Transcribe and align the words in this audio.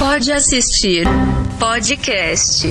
Pode 0.00 0.32
assistir 0.32 1.06
podcast. 1.58 2.66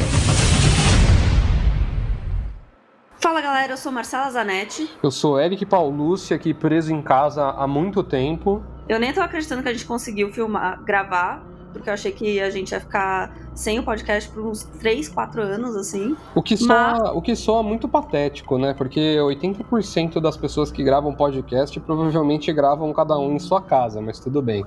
Fala 3.19 3.39
galera, 3.39 3.73
eu 3.73 3.77
sou 3.77 3.91
Marcela 3.91 4.31
Zanetti. 4.31 4.89
Eu 5.03 5.11
sou 5.11 5.39
Eric 5.39 5.63
Paulucci, 5.63 6.33
aqui 6.33 6.55
preso 6.55 6.91
em 6.91 7.03
casa 7.03 7.45
há 7.51 7.67
muito 7.67 8.01
tempo. 8.01 8.63
Eu 8.89 8.99
nem 8.99 9.13
tô 9.13 9.21
acreditando 9.21 9.61
que 9.61 9.69
a 9.69 9.71
gente 9.71 9.85
conseguiu 9.85 10.33
filmar, 10.33 10.83
gravar, 10.83 11.45
porque 11.71 11.87
eu 11.87 11.93
achei 11.93 12.11
que 12.11 12.41
a 12.41 12.49
gente 12.49 12.71
ia 12.71 12.79
ficar 12.79 13.31
sem 13.53 13.77
o 13.77 13.83
podcast 13.83 14.27
por 14.31 14.47
uns 14.47 14.63
3, 14.63 15.07
4 15.07 15.43
anos, 15.43 15.75
assim. 15.75 16.17
O 16.33 16.41
que, 16.41 16.57
soa, 16.57 16.93
Mas... 16.93 17.09
o 17.13 17.21
que 17.21 17.35
soa 17.35 17.61
muito 17.61 17.87
patético, 17.87 18.57
né? 18.57 18.73
Porque 18.73 19.17
80% 19.17 20.19
das 20.19 20.35
pessoas 20.35 20.71
que 20.71 20.83
gravam 20.83 21.13
podcast 21.13 21.79
provavelmente 21.79 22.51
gravam 22.51 22.91
cada 22.91 23.15
um 23.19 23.35
em 23.35 23.39
sua 23.39 23.61
casa, 23.61 24.01
mas 24.01 24.19
tudo 24.19 24.41
bem. 24.41 24.65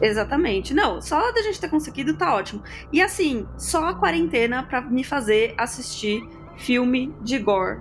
Exatamente. 0.00 0.74
Não, 0.74 1.00
só 1.00 1.32
da 1.32 1.42
gente 1.42 1.60
ter 1.60 1.68
conseguido 1.68 2.14
tá 2.14 2.34
ótimo. 2.34 2.62
E 2.92 3.02
assim, 3.02 3.46
só 3.56 3.88
a 3.88 3.94
quarentena 3.94 4.62
para 4.62 4.80
me 4.80 5.04
fazer 5.04 5.54
assistir 5.56 6.26
filme 6.56 7.14
de 7.22 7.38
gore. 7.38 7.80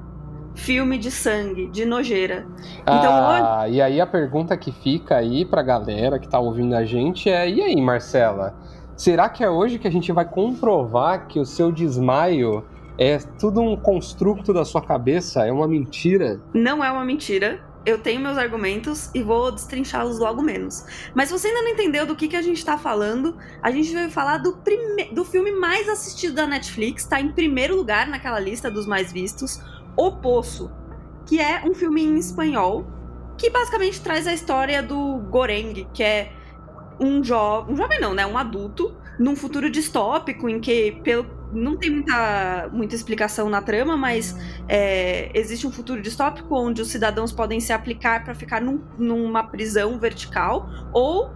Filme 0.55 0.97
de 0.97 1.11
sangue, 1.11 1.67
de 1.67 1.85
nojeira. 1.85 2.47
Então, 2.81 3.13
ah, 3.13 3.65
hoje... 3.65 3.75
e 3.75 3.81
aí 3.81 4.01
a 4.01 4.07
pergunta 4.07 4.57
que 4.57 4.71
fica 4.71 5.15
aí 5.15 5.45
pra 5.45 5.61
galera 5.61 6.17
que 6.17 6.27
tá 6.27 6.39
ouvindo 6.39 6.75
a 6.75 6.83
gente 6.83 7.29
é: 7.29 7.47
e 7.47 7.61
aí, 7.61 7.79
Marcela? 7.79 8.55
Será 8.95 9.29
que 9.29 9.43
é 9.43 9.49
hoje 9.49 9.77
que 9.77 9.87
a 9.87 9.91
gente 9.91 10.11
vai 10.11 10.25
comprovar 10.25 11.27
que 11.27 11.39
o 11.39 11.45
seu 11.45 11.71
desmaio 11.71 12.65
é 12.97 13.19
tudo 13.39 13.61
um 13.61 13.77
construto 13.77 14.51
da 14.51 14.65
sua 14.65 14.81
cabeça? 14.81 15.45
É 15.45 15.51
uma 15.51 15.67
mentira? 15.67 16.41
Não 16.55 16.83
é 16.83 16.91
uma 16.91 17.05
mentira 17.05 17.61
eu 17.87 17.97
tenho 17.97 18.19
meus 18.19 18.37
argumentos 18.37 19.09
e 19.15 19.23
vou 19.23 19.49
destrinchá-los 19.49 20.19
logo 20.19 20.41
menos. 20.41 20.83
Mas 21.15 21.29
se 21.29 21.39
você 21.39 21.47
ainda 21.47 21.61
não 21.61 21.69
entendeu 21.69 22.05
do 22.05 22.17
que, 22.17 22.27
que 22.27 22.35
a 22.35 22.41
gente 22.41 22.63
tá 22.63 22.77
falando, 22.77 23.37
a 23.63 23.71
gente 23.71 23.93
vai 23.93 24.09
falar 24.09 24.39
do, 24.39 24.57
prime... 24.57 25.05
do 25.13 25.23
filme 25.23 25.53
mais 25.53 25.87
assistido 25.87 26.35
da 26.35 26.45
Netflix, 26.45 27.05
tá 27.05 27.21
em 27.21 27.31
primeiro 27.31 27.77
lugar 27.77 28.05
naquela 28.07 28.41
lista 28.41 28.69
dos 28.69 28.85
mais 28.85 29.13
vistos, 29.13 29.61
O 29.95 30.11
Poço, 30.11 30.69
que 31.25 31.39
é 31.39 31.63
um 31.65 31.73
filme 31.73 32.03
em 32.03 32.17
espanhol 32.17 32.85
que 33.37 33.49
basicamente 33.49 34.01
traz 34.01 34.27
a 34.27 34.33
história 34.33 34.83
do 34.83 35.19
Goreng, 35.29 35.87
que 35.93 36.03
é 36.03 36.33
um, 36.99 37.21
jo... 37.21 37.63
um 37.69 37.75
jovem 37.77 38.01
não, 38.01 38.13
né, 38.13 38.25
um 38.25 38.37
adulto 38.37 38.93
num 39.19 39.35
futuro 39.35 39.69
distópico 39.69 40.47
em 40.47 40.59
que 40.59 40.93
pelo 41.03 41.37
não 41.51 41.77
tem 41.77 41.89
muita, 41.89 42.69
muita 42.73 42.95
explicação 42.95 43.49
na 43.49 43.61
trama, 43.61 43.95
mas 43.95 44.35
é, 44.67 45.31
existe 45.33 45.65
um 45.65 45.71
futuro 45.71 46.01
distópico 46.01 46.53
onde 46.55 46.81
os 46.81 46.89
cidadãos 46.89 47.31
podem 47.31 47.59
se 47.59 47.71
aplicar 47.71 48.23
para 48.23 48.35
ficar 48.35 48.61
num, 48.61 48.81
numa 48.97 49.43
prisão 49.43 49.97
vertical 49.97 50.69
ou 50.91 51.31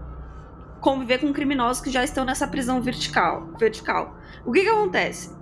conviver 0.81 1.19
com 1.19 1.31
criminosos 1.31 1.81
que 1.81 1.89
já 1.89 2.03
estão 2.03 2.25
nessa 2.25 2.47
prisão 2.47 2.81
vertical. 2.81 3.51
vertical. 3.57 4.17
O 4.45 4.51
que, 4.51 4.61
que 4.61 4.69
acontece? 4.69 5.33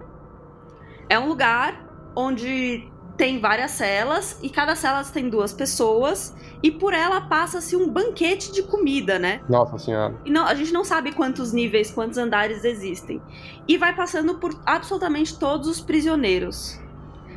É 1.08 1.18
um 1.18 1.28
lugar 1.28 2.12
onde 2.16 2.92
tem 3.20 3.38
várias 3.38 3.72
celas 3.72 4.40
e 4.42 4.50
cada 4.50 4.78
cela 4.78 5.04
tem 5.04 5.30
duas 5.30 5.52
pessoas 5.52 6.34
e 6.64 6.72
por 6.72 6.94
ela 6.94 7.20
passa-se 7.20 7.76
um 7.76 7.90
banquete 7.90 8.50
de 8.50 8.64
comida, 8.64 9.20
né? 9.20 9.42
Nossa 9.50 9.78
senhora. 9.78 10.16
E 10.24 10.32
não, 10.32 10.46
a 10.46 10.56
gente 10.56 10.72
não 10.72 10.86
sabe 10.86 11.12
quantos 11.12 11.52
níveis, 11.52 11.92
quantos 11.92 12.18
andares 12.18 12.64
existem. 12.64 13.22
E 13.68 13.78
vai 13.78 13.94
passando 13.94 14.36
por 14.36 14.58
absolutamente 14.66 15.38
todos 15.38 15.68
os 15.68 15.82
prisioneiros. 15.82 16.80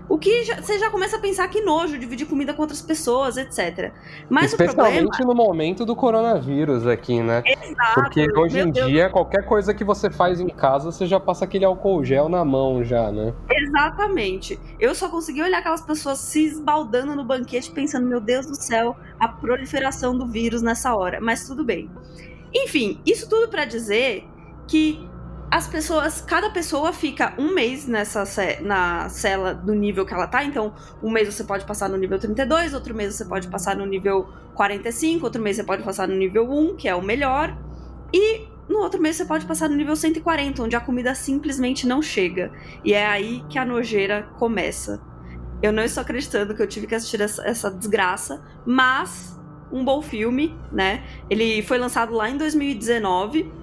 O 0.08 0.18
que 0.18 0.44
já, 0.44 0.60
você 0.60 0.78
já 0.78 0.90
começa 0.90 1.16
a 1.16 1.20
pensar 1.20 1.48
que 1.48 1.60
nojo 1.60 1.98
dividir 1.98 2.26
comida 2.26 2.52
com 2.52 2.62
outras 2.62 2.82
pessoas, 2.82 3.36
etc. 3.36 3.92
Mas 4.28 4.52
Especialmente 4.52 5.04
o 5.04 5.10
problema... 5.10 5.34
no 5.34 5.34
momento 5.34 5.84
do 5.84 5.96
coronavírus 5.96 6.86
aqui, 6.86 7.20
né? 7.20 7.42
Exato. 7.46 7.94
Porque 7.94 8.26
hoje 8.38 8.60
em 8.60 8.70
Deus 8.70 8.88
dia, 8.88 9.02
Deus. 9.02 9.12
qualquer 9.12 9.44
coisa 9.46 9.72
que 9.72 9.84
você 9.84 10.10
faz 10.10 10.40
em 10.40 10.48
casa, 10.48 10.90
você 10.90 11.06
já 11.06 11.18
passa 11.18 11.44
aquele 11.44 11.64
álcool 11.64 12.04
gel 12.04 12.28
na 12.28 12.44
mão 12.44 12.84
já, 12.84 13.10
né? 13.10 13.32
Exatamente. 13.50 14.58
Eu 14.78 14.94
só 14.94 15.08
consegui 15.08 15.42
olhar 15.42 15.58
aquelas 15.58 15.82
pessoas 15.82 16.18
se 16.18 16.44
esbaldando 16.44 17.14
no 17.14 17.24
banquete 17.24 17.70
pensando, 17.70 18.06
meu 18.06 18.20
Deus 18.20 18.46
do 18.46 18.54
céu, 18.54 18.96
a 19.18 19.28
proliferação 19.28 20.16
do 20.16 20.26
vírus 20.26 20.62
nessa 20.62 20.94
hora. 20.94 21.20
Mas 21.20 21.46
tudo 21.46 21.64
bem. 21.64 21.90
Enfim, 22.54 23.00
isso 23.06 23.28
tudo 23.28 23.48
para 23.48 23.64
dizer 23.64 24.28
que 24.66 25.08
as 25.52 25.68
pessoas, 25.68 26.22
cada 26.22 26.48
pessoa 26.48 26.94
fica 26.94 27.34
um 27.36 27.52
mês 27.52 27.86
nessa 27.86 28.24
na 28.62 29.10
cela 29.10 29.52
do 29.52 29.74
nível 29.74 30.06
que 30.06 30.14
ela 30.14 30.26
tá. 30.26 30.42
Então, 30.42 30.72
um 31.02 31.10
mês 31.10 31.28
você 31.28 31.44
pode 31.44 31.66
passar 31.66 31.90
no 31.90 31.98
nível 31.98 32.18
32, 32.18 32.72
outro 32.72 32.94
mês 32.94 33.14
você 33.14 33.26
pode 33.26 33.48
passar 33.48 33.76
no 33.76 33.84
nível 33.84 34.32
45, 34.54 35.22
outro 35.22 35.42
mês 35.42 35.56
você 35.56 35.64
pode 35.64 35.82
passar 35.82 36.08
no 36.08 36.14
nível 36.14 36.50
1, 36.50 36.76
que 36.76 36.88
é 36.88 36.94
o 36.94 37.02
melhor. 37.02 37.54
E 38.14 38.48
no 38.66 38.78
outro 38.78 38.98
mês 38.98 39.16
você 39.16 39.26
pode 39.26 39.44
passar 39.44 39.68
no 39.68 39.76
nível 39.76 39.94
140, 39.94 40.62
onde 40.62 40.74
a 40.74 40.80
comida 40.80 41.14
simplesmente 41.14 41.86
não 41.86 42.00
chega. 42.00 42.50
E 42.82 42.94
é 42.94 43.04
aí 43.04 43.44
que 43.50 43.58
a 43.58 43.64
nojeira 43.66 44.22
começa. 44.38 45.02
Eu 45.62 45.70
não 45.70 45.82
estou 45.82 46.00
acreditando 46.00 46.54
que 46.54 46.62
eu 46.62 46.66
tive 46.66 46.86
que 46.86 46.94
assistir 46.94 47.20
essa, 47.20 47.46
essa 47.46 47.70
desgraça, 47.70 48.42
mas 48.64 49.38
um 49.70 49.84
bom 49.84 50.00
filme, 50.00 50.58
né? 50.72 51.04
Ele 51.28 51.60
foi 51.62 51.76
lançado 51.76 52.14
lá 52.14 52.30
em 52.30 52.38
2019 52.38 53.60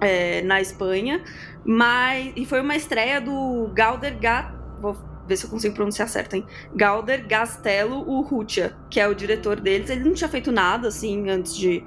é, 0.00 0.42
na 0.42 0.60
Espanha, 0.60 1.22
mas 1.64 2.32
e 2.36 2.44
foi 2.44 2.60
uma 2.60 2.76
estreia 2.76 3.20
do 3.20 3.70
Galder 3.74 4.18
Gat, 4.18 4.52
vou 4.80 4.96
ver 5.26 5.36
se 5.36 5.44
eu 5.44 5.50
consigo 5.50 5.74
pronunciar 5.74 6.08
certo, 6.08 6.34
hein? 6.34 6.44
Galder 6.74 7.26
Gastello 7.26 8.08
Urrutia, 8.08 8.76
que 8.88 9.00
é 9.00 9.08
o 9.08 9.14
diretor 9.14 9.60
deles. 9.60 9.90
Ele 9.90 10.04
não 10.04 10.12
tinha 10.12 10.28
feito 10.28 10.52
nada 10.52 10.88
assim 10.88 11.28
antes 11.28 11.56
de, 11.56 11.82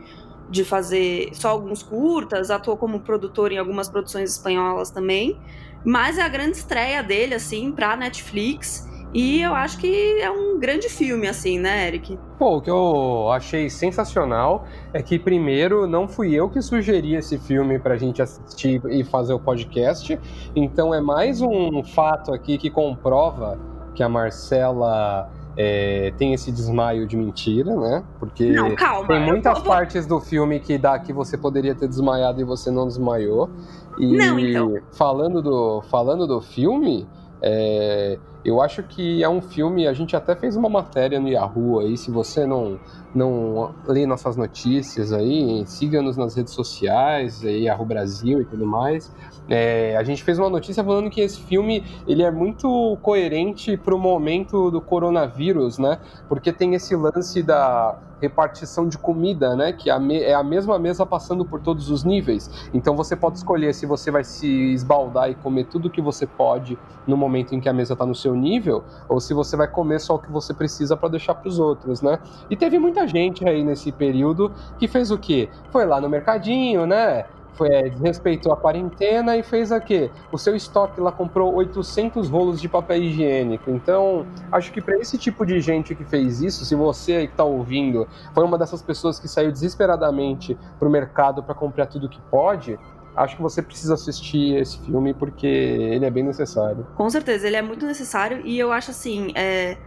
de 0.49 0.65
fazer 0.65 1.29
só 1.33 1.49
alguns 1.49 1.81
curtas, 1.81 2.51
atuou 2.51 2.75
como 2.77 2.99
produtor 2.99 3.51
em 3.51 3.57
algumas 3.57 3.87
produções 3.87 4.31
espanholas 4.31 4.91
também, 4.91 5.39
mas 5.85 6.17
é 6.17 6.21
a 6.21 6.27
grande 6.27 6.57
estreia 6.57 7.01
dele 7.01 7.33
assim 7.33 7.71
para 7.71 7.95
Netflix. 7.95 8.88
E 9.13 9.41
eu 9.41 9.55
acho 9.55 9.79
que 9.79 10.21
é 10.21 10.29
um 10.29 10.59
grande 10.59 10.87
filme, 10.87 11.27
assim, 11.27 11.57
né, 11.57 11.87
Eric? 11.87 12.17
Pô, 12.37 12.57
o 12.57 12.61
que 12.61 12.69
eu 12.69 13.31
achei 13.31 13.69
sensacional 13.69 14.65
é 14.93 15.01
que, 15.01 15.17
primeiro, 15.17 15.87
não 15.87 16.07
fui 16.07 16.33
eu 16.33 16.49
que 16.49 16.61
sugeri 16.61 17.15
esse 17.15 17.39
filme 17.39 17.79
pra 17.79 17.97
gente 17.97 18.21
assistir 18.21 18.81
e 18.87 19.03
fazer 19.03 19.33
o 19.33 19.39
podcast. 19.39 20.19
Então 20.55 20.93
é 20.93 21.01
mais 21.01 21.41
um 21.41 21.83
fato 21.83 22.31
aqui 22.31 22.57
que 22.57 22.69
comprova 22.69 23.57
que 23.95 24.03
a 24.03 24.09
Marcela 24.09 25.29
é, 25.57 26.13
tem 26.17 26.33
esse 26.33 26.51
desmaio 26.51 27.07
de 27.07 27.17
mentira, 27.17 27.75
né? 27.75 28.03
Porque 28.19 28.51
não, 28.51 28.75
calma, 28.75 29.07
tem 29.07 29.19
muitas 29.19 29.57
vou... 29.57 29.67
partes 29.67 30.05
do 30.05 30.19
filme 30.19 30.59
que 30.59 30.77
dá 30.77 30.97
que 30.99 31.11
você 31.11 31.37
poderia 31.37 31.73
ter 31.73 31.87
desmaiado 31.87 32.39
e 32.39 32.43
você 32.43 32.69
não 32.69 32.87
desmaiou. 32.87 33.49
E 33.97 34.15
não, 34.15 34.39
então. 34.39 34.77
falando 34.91 35.41
do, 35.41 35.81
falando 35.89 36.25
do 36.25 36.39
filme, 36.39 37.05
é, 37.41 38.17
eu 38.43 38.61
acho 38.61 38.83
que 38.83 39.23
é 39.23 39.29
um 39.29 39.41
filme, 39.41 39.87
a 39.87 39.93
gente 39.93 40.15
até 40.15 40.35
fez 40.35 40.55
uma 40.55 40.69
matéria 40.69 41.19
no 41.19 41.27
Yahoo 41.27 41.79
aí, 41.79 41.97
se 41.97 42.09
você 42.09 42.45
não, 42.45 42.79
não 43.13 43.73
lê 43.85 44.05
nossas 44.05 44.35
notícias 44.35 45.11
aí, 45.11 45.63
siga-nos 45.65 46.15
nas 46.17 46.35
redes 46.35 46.53
sociais, 46.53 47.43
Yahoo 47.43 47.85
Brasil 47.85 48.41
e 48.41 48.45
tudo 48.45 48.65
mais. 48.65 49.13
É, 49.49 49.97
a 49.97 50.03
gente 50.03 50.23
fez 50.23 50.37
uma 50.37 50.49
notícia 50.49 50.83
falando 50.83 51.09
que 51.09 51.21
esse 51.21 51.41
filme 51.41 51.83
ele 52.07 52.23
é 52.23 52.31
muito 52.31 52.97
coerente 53.01 53.75
para 53.75 53.95
o 53.95 53.99
momento 53.99 54.69
do 54.69 54.79
coronavírus, 54.79 55.77
né? 55.77 55.99
Porque 56.27 56.53
tem 56.53 56.75
esse 56.75 56.95
lance 56.95 57.41
da 57.41 57.97
repartição 58.21 58.87
de 58.87 58.97
comida, 58.97 59.55
né? 59.55 59.71
Que 59.73 59.89
é 59.89 60.33
a 60.33 60.43
mesma 60.43 60.77
mesa 60.77 61.05
passando 61.05 61.45
por 61.45 61.59
todos 61.61 61.89
os 61.89 62.03
níveis. 62.03 62.69
Então 62.73 62.95
você 62.95 63.15
pode 63.15 63.37
escolher 63.37 63.73
se 63.73 63.85
você 63.85 64.11
vai 64.11 64.23
se 64.23 64.47
esbaldar 64.73 65.29
e 65.29 65.35
comer 65.35 65.65
tudo 65.65 65.89
que 65.89 66.01
você 66.01 66.25
pode 66.25 66.77
no 67.07 67.17
momento 67.17 67.55
em 67.55 67.59
que 67.59 67.67
a 67.67 67.73
mesa 67.73 67.93
está 67.93 68.05
no 68.05 68.13
seu 68.13 68.35
nível, 68.35 68.83
ou 69.07 69.19
se 69.19 69.33
você 69.33 69.57
vai 69.57 69.67
comer 69.67 69.99
só 69.99 70.15
o 70.15 70.19
que 70.19 70.31
você 70.31 70.53
precisa 70.53 70.95
para 70.95 71.09
deixar 71.09 71.33
para 71.33 71.49
os 71.49 71.59
outros, 71.59 72.01
né? 72.01 72.19
E 72.49 72.55
teve 72.55 72.77
muita 72.77 73.07
gente 73.07 73.47
aí 73.47 73.63
nesse 73.63 73.91
período 73.91 74.51
que 74.77 74.87
fez 74.87 75.09
o 75.09 75.17
quê? 75.17 75.49
Foi 75.71 75.85
lá 75.85 75.99
no 75.99 76.09
mercadinho, 76.09 76.85
né? 76.85 77.25
Foi, 77.59 77.67
é, 77.67 77.89
desrespeitou 77.89 78.53
a 78.53 78.57
quarentena 78.57 79.35
e 79.35 79.43
fez 79.43 79.69
a 79.69 79.81
quê? 79.81 80.09
O 80.31 80.37
seu 80.37 80.55
estoque 80.55 81.01
lá 81.01 81.11
comprou 81.11 81.53
800 81.55 82.29
rolos 82.29 82.61
de 82.61 82.69
papel 82.69 83.03
higiênico. 83.03 83.69
Então, 83.69 84.25
acho 84.49 84.71
que 84.71 84.81
para 84.81 84.97
esse 84.97 85.17
tipo 85.17 85.45
de 85.45 85.59
gente 85.59 85.93
que 85.93 86.05
fez 86.05 86.41
isso, 86.41 86.63
se 86.63 86.73
você 86.73 87.27
que 87.27 87.33
está 87.33 87.43
ouvindo 87.43 88.07
foi 88.33 88.45
uma 88.45 88.57
dessas 88.57 88.81
pessoas 88.81 89.19
que 89.19 89.27
saiu 89.27 89.51
desesperadamente 89.51 90.57
para 90.79 90.87
o 90.87 90.91
mercado 90.91 91.43
para 91.43 91.53
comprar 91.53 91.87
tudo 91.87 92.07
que 92.07 92.21
pode, 92.31 92.79
acho 93.13 93.35
que 93.35 93.41
você 93.41 93.61
precisa 93.61 93.95
assistir 93.95 94.55
esse 94.55 94.79
filme 94.79 95.13
porque 95.13 95.45
ele 95.45 96.05
é 96.05 96.09
bem 96.09 96.23
necessário. 96.23 96.87
Com 96.95 97.09
certeza, 97.09 97.45
ele 97.45 97.57
é 97.57 97.61
muito 97.61 97.85
necessário 97.85 98.41
e 98.45 98.57
eu 98.57 98.71
acho 98.71 98.91
assim, 98.91 99.33
é... 99.35 99.77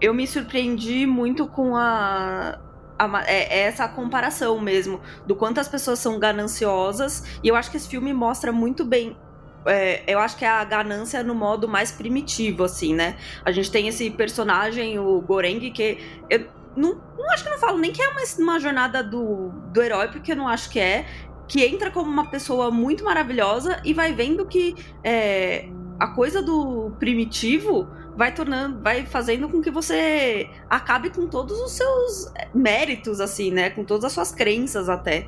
eu 0.00 0.14
me 0.14 0.28
surpreendi 0.28 1.06
muito 1.06 1.48
com 1.48 1.74
a 1.74 2.60
é, 3.26 3.58
é 3.58 3.60
essa 3.62 3.88
comparação 3.88 4.60
mesmo 4.60 5.00
do 5.26 5.36
quanto 5.36 5.60
as 5.60 5.68
pessoas 5.68 5.98
são 5.98 6.18
gananciosas. 6.18 7.38
E 7.42 7.48
eu 7.48 7.56
acho 7.56 7.70
que 7.70 7.76
esse 7.76 7.88
filme 7.88 8.12
mostra 8.12 8.52
muito 8.52 8.84
bem 8.84 9.16
é, 9.66 10.02
eu 10.06 10.18
acho 10.18 10.36
que 10.36 10.44
é 10.44 10.48
a 10.48 10.64
ganância 10.64 11.22
no 11.22 11.34
modo 11.34 11.68
mais 11.68 11.92
primitivo, 11.92 12.64
assim, 12.64 12.94
né? 12.94 13.16
A 13.44 13.52
gente 13.52 13.70
tem 13.70 13.88
esse 13.88 14.10
personagem, 14.10 14.98
o 14.98 15.20
Goreng, 15.20 15.70
que 15.70 15.98
eu 16.30 16.46
não, 16.76 17.00
não 17.18 17.30
acho 17.30 17.44
que 17.44 17.50
não 17.50 17.58
falo 17.58 17.78
nem 17.78 17.92
que 17.92 18.02
é 18.02 18.08
uma, 18.08 18.22
uma 18.38 18.58
jornada 18.58 19.02
do, 19.02 19.50
do 19.72 19.82
herói, 19.82 20.08
porque 20.08 20.32
eu 20.32 20.36
não 20.36 20.48
acho 20.48 20.70
que 20.70 20.80
é. 20.80 21.06
que 21.46 21.64
entra 21.64 21.90
como 21.90 22.10
uma 22.10 22.30
pessoa 22.30 22.70
muito 22.70 23.04
maravilhosa 23.04 23.80
e 23.84 23.92
vai 23.92 24.12
vendo 24.12 24.46
que 24.46 24.74
é, 25.04 25.68
a 25.98 26.08
coisa 26.08 26.40
do 26.42 26.92
primitivo 26.98 27.88
vai 28.16 28.32
tornando, 28.34 28.80
vai 28.82 29.06
fazendo 29.06 29.48
com 29.48 29.60
que 29.60 29.70
você 29.70 30.48
acabe 30.68 31.10
com 31.10 31.26
todos 31.26 31.58
os 31.60 31.72
seus 31.72 32.32
méritos, 32.54 33.20
assim, 33.20 33.50
né? 33.50 33.70
Com 33.70 33.84
todas 33.84 34.04
as 34.04 34.12
suas 34.12 34.32
crenças 34.32 34.88
até 34.88 35.26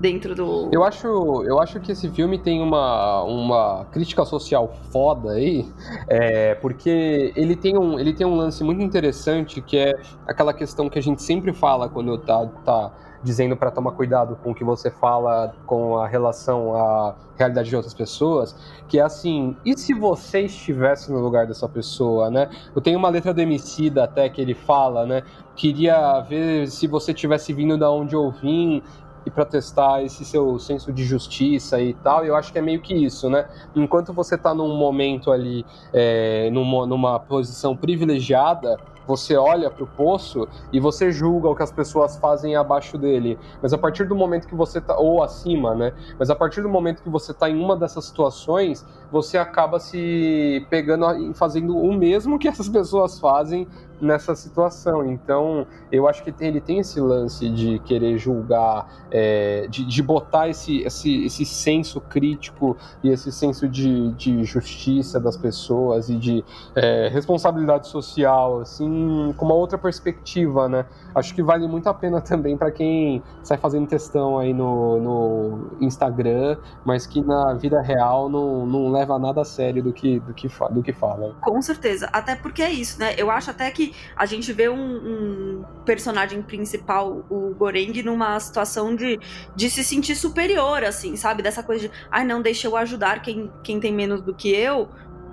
dentro 0.00 0.34
do. 0.34 0.70
Eu 0.72 0.84
acho, 0.84 1.06
eu 1.44 1.60
acho 1.60 1.80
que 1.80 1.92
esse 1.92 2.08
filme 2.10 2.38
tem 2.38 2.62
uma, 2.62 3.22
uma 3.24 3.86
crítica 3.86 4.24
social 4.24 4.72
foda 4.90 5.32
aí, 5.32 5.66
é, 6.08 6.54
porque 6.56 7.32
ele 7.36 7.56
tem, 7.56 7.76
um, 7.76 7.98
ele 7.98 8.12
tem 8.12 8.26
um 8.26 8.36
lance 8.36 8.62
muito 8.62 8.82
interessante 8.82 9.60
que 9.60 9.76
é 9.76 9.94
aquela 10.26 10.52
questão 10.52 10.88
que 10.88 10.98
a 10.98 11.02
gente 11.02 11.22
sempre 11.22 11.52
fala 11.52 11.88
quando 11.88 12.16
tá, 12.18 12.46
tá 12.64 12.92
dizendo 13.22 13.56
para 13.56 13.70
tomar 13.70 13.92
cuidado 13.92 14.36
com 14.42 14.50
o 14.50 14.54
que 14.54 14.64
você 14.64 14.90
fala 14.90 15.54
com 15.66 15.98
a 15.98 16.06
relação 16.06 16.74
à 16.74 17.14
realidade 17.36 17.68
de 17.68 17.76
outras 17.76 17.94
pessoas, 17.94 18.54
que 18.88 18.98
é 18.98 19.02
assim, 19.02 19.56
e 19.64 19.76
se 19.76 19.94
você 19.94 20.42
estivesse 20.42 21.10
no 21.10 21.20
lugar 21.20 21.46
dessa 21.46 21.68
pessoa, 21.68 22.30
né? 22.30 22.50
Eu 22.74 22.80
tenho 22.80 22.98
uma 22.98 23.08
letra 23.08 23.32
do 23.32 23.40
Emicida 23.40 24.04
até 24.04 24.28
que 24.28 24.40
ele 24.40 24.54
fala, 24.54 25.06
né? 25.06 25.22
Queria 25.54 26.20
ver 26.20 26.68
se 26.68 26.86
você 26.86 27.12
tivesse 27.14 27.52
vindo 27.52 27.76
da 27.76 27.90
onde 27.90 28.14
eu 28.14 28.30
vim 28.30 28.82
e 29.26 29.30
para 29.30 29.44
testar 29.44 30.02
esse 30.02 30.24
seu 30.24 30.58
senso 30.58 30.92
de 30.92 31.04
justiça 31.04 31.80
e 31.80 31.94
tal. 31.94 32.24
Eu 32.24 32.34
acho 32.34 32.52
que 32.52 32.58
é 32.58 32.62
meio 32.62 32.80
que 32.80 32.94
isso, 32.94 33.28
né? 33.28 33.46
Enquanto 33.74 34.12
você 34.12 34.34
está 34.34 34.54
num 34.54 34.76
momento 34.76 35.30
ali, 35.30 35.64
é, 35.92 36.48
numa, 36.50 36.86
numa 36.86 37.20
posição 37.20 37.76
privilegiada, 37.76 38.78
você 39.08 39.34
olha 39.34 39.70
para 39.70 39.82
o 39.82 39.86
poço 39.86 40.46
e 40.70 40.78
você 40.78 41.10
julga 41.10 41.48
o 41.48 41.56
que 41.56 41.62
as 41.62 41.72
pessoas 41.72 42.18
fazem 42.18 42.54
abaixo 42.54 42.98
dele. 42.98 43.38
Mas 43.62 43.72
a 43.72 43.78
partir 43.78 44.04
do 44.04 44.14
momento 44.14 44.46
que 44.46 44.54
você 44.54 44.82
tá 44.82 44.98
ou 44.98 45.22
acima, 45.22 45.74
né? 45.74 45.94
Mas 46.18 46.28
a 46.28 46.36
partir 46.36 46.60
do 46.60 46.68
momento 46.68 47.02
que 47.02 47.08
você 47.08 47.32
está 47.32 47.48
em 47.48 47.58
uma 47.58 47.74
dessas 47.74 48.04
situações, 48.04 48.86
você 49.10 49.38
acaba 49.38 49.80
se 49.80 50.66
pegando 50.68 51.30
e 51.30 51.32
fazendo 51.32 51.74
o 51.74 51.90
mesmo 51.94 52.38
que 52.38 52.46
essas 52.46 52.68
pessoas 52.68 53.18
fazem 53.18 53.66
nessa 54.00 54.34
situação. 54.34 55.04
Então, 55.04 55.66
eu 55.90 56.06
acho 56.08 56.22
que 56.22 56.32
ele 56.40 56.60
tem 56.60 56.78
esse 56.78 57.00
lance 57.00 57.48
de 57.48 57.78
querer 57.80 58.18
julgar, 58.18 59.06
é, 59.10 59.66
de, 59.68 59.84
de 59.84 60.02
botar 60.02 60.48
esse, 60.48 60.82
esse, 60.82 61.24
esse 61.24 61.44
senso 61.44 62.00
crítico 62.00 62.76
e 63.02 63.08
esse 63.08 63.32
senso 63.32 63.68
de, 63.68 64.12
de 64.12 64.44
justiça 64.44 65.18
das 65.18 65.36
pessoas 65.36 66.08
e 66.08 66.16
de 66.16 66.44
é, 66.74 67.08
responsabilidade 67.08 67.88
social, 67.88 68.60
assim, 68.60 68.88
com 69.36 69.44
uma 69.44 69.54
outra 69.54 69.78
perspectiva, 69.78 70.68
né? 70.68 70.86
Acho 71.14 71.34
que 71.34 71.42
vale 71.42 71.66
muito 71.66 71.88
a 71.88 71.94
pena 71.94 72.20
também 72.20 72.56
para 72.56 72.70
quem 72.70 73.22
sai 73.42 73.58
fazendo 73.58 73.86
testão 73.86 74.38
aí 74.38 74.52
no, 74.52 75.00
no 75.00 75.76
Instagram, 75.80 76.56
mas 76.84 77.06
que 77.06 77.20
na 77.20 77.54
vida 77.54 77.80
real 77.80 78.28
não, 78.28 78.66
não 78.66 78.90
leva 78.90 79.18
nada 79.18 79.42
a 79.42 79.44
sério 79.44 79.82
do 79.82 79.92
que, 79.92 80.20
do 80.20 80.34
que, 80.34 80.48
do 80.70 80.82
que 80.82 80.92
fala. 80.92 81.34
Com 81.42 81.60
certeza. 81.60 82.08
Até 82.12 82.34
porque 82.34 82.62
é 82.62 82.70
isso, 82.70 82.98
né? 82.98 83.14
Eu 83.16 83.30
acho 83.30 83.50
até 83.50 83.70
que 83.70 83.94
a 84.16 84.26
gente 84.26 84.52
vê 84.52 84.68
um, 84.68 84.76
um 84.76 85.64
personagem 85.84 86.42
principal, 86.42 87.24
o 87.30 87.54
Goreng, 87.54 88.02
numa 88.02 88.38
situação 88.40 88.94
de, 88.94 89.18
de 89.54 89.70
se 89.70 89.82
sentir 89.82 90.14
superior, 90.14 90.84
assim, 90.84 91.16
sabe? 91.16 91.42
Dessa 91.42 91.62
coisa 91.62 91.88
de, 91.88 91.94
ai, 92.10 92.22
ah, 92.22 92.24
não, 92.24 92.42
deixa 92.42 92.66
eu 92.66 92.76
ajudar 92.76 93.22
quem, 93.22 93.50
quem 93.62 93.80
tem 93.80 93.92
menos 93.92 94.20
do 94.22 94.34
que 94.34 94.50
eu, 94.54 94.88